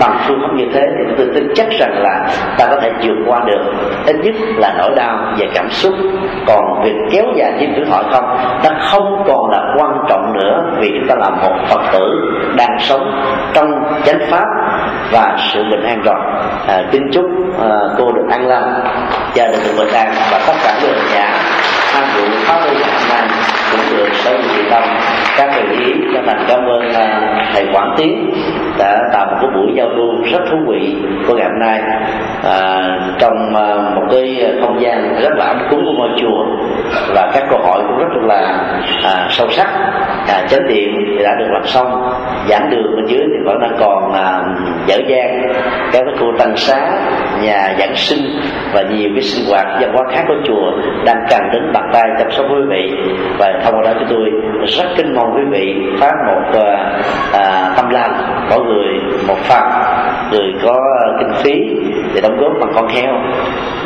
[0.00, 2.26] bằng phương pháp như thế thì tôi tin chắc rằng là
[2.58, 3.72] ta có thể vượt qua được.
[4.06, 5.92] Ít nhất là nỗi đau về cảm xúc.
[6.46, 10.62] Còn việc kéo dài chim tuổi thọ không nó không còn là quan trọng nữa
[10.80, 12.20] vì chúng ta là một phật tử
[12.56, 13.22] đang sống
[13.54, 14.46] trong chánh pháp
[15.12, 16.20] và sự bình an rồi.
[16.66, 17.26] À, kính chúc
[17.62, 18.80] à, cô được an lành
[19.34, 21.32] gia đình được bình an và tất cả người nhà
[21.92, 23.28] tham dự pháp luân hôm nay
[23.70, 24.82] cũng được sở vị tâm.
[25.36, 27.20] Các đồng ý cho thành cảm ơn à,
[27.54, 28.30] thầy quảng tiến
[28.78, 30.96] đã tạo một cái buổi giao lưu rất thú vị
[31.28, 31.80] của ngày hôm nay.
[32.44, 36.44] À, trong à, một cái không gian rất là ấm cúng của ngôi chùa.
[37.14, 38.36] Và các câu hỏi cũng rất là
[39.04, 39.68] à, sâu sắc.
[40.28, 42.12] À, chánh điện thì đã được làm xong
[42.48, 44.42] giảng đường bên dưới thì vẫn đang còn à,
[44.86, 45.52] dở dang.
[45.92, 46.90] Các cái khu tăng xá
[47.42, 48.40] nhà giảng sinh
[48.74, 50.72] và nhiều cái sinh hoạt văn hóa khác của chùa
[51.04, 52.92] đang cần đến bàn tay chăm sóc quý vị.
[53.38, 54.30] Và thông qua đó chúng tôi
[54.66, 57.00] rất kính mong quý vị phát một à,
[57.32, 58.12] à, tâm lành
[58.50, 59.62] mỗi người một phần,
[60.32, 61.54] người có ờ, kinh phí
[62.14, 63.12] thì đóng góp bằng con heo,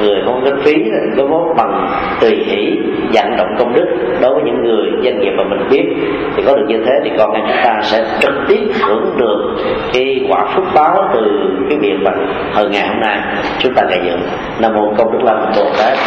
[0.00, 1.88] người không có kinh phí thì đóng góp bằng
[2.20, 2.78] tùy hỷ
[3.12, 3.86] vận động công đức
[4.20, 5.84] đối với những người, doanh nghiệp mà mình biết.
[6.36, 9.56] Thì có được như thế thì con em chúng ta sẽ trực tiếp hưởng được
[9.92, 11.20] cái quả phúc báo từ
[11.68, 12.10] cái việc mà
[12.54, 13.18] hồi ngày hôm nay,
[13.58, 14.20] chúng ta gây dựng
[14.60, 15.98] nam mô công đức lâm bồ tát.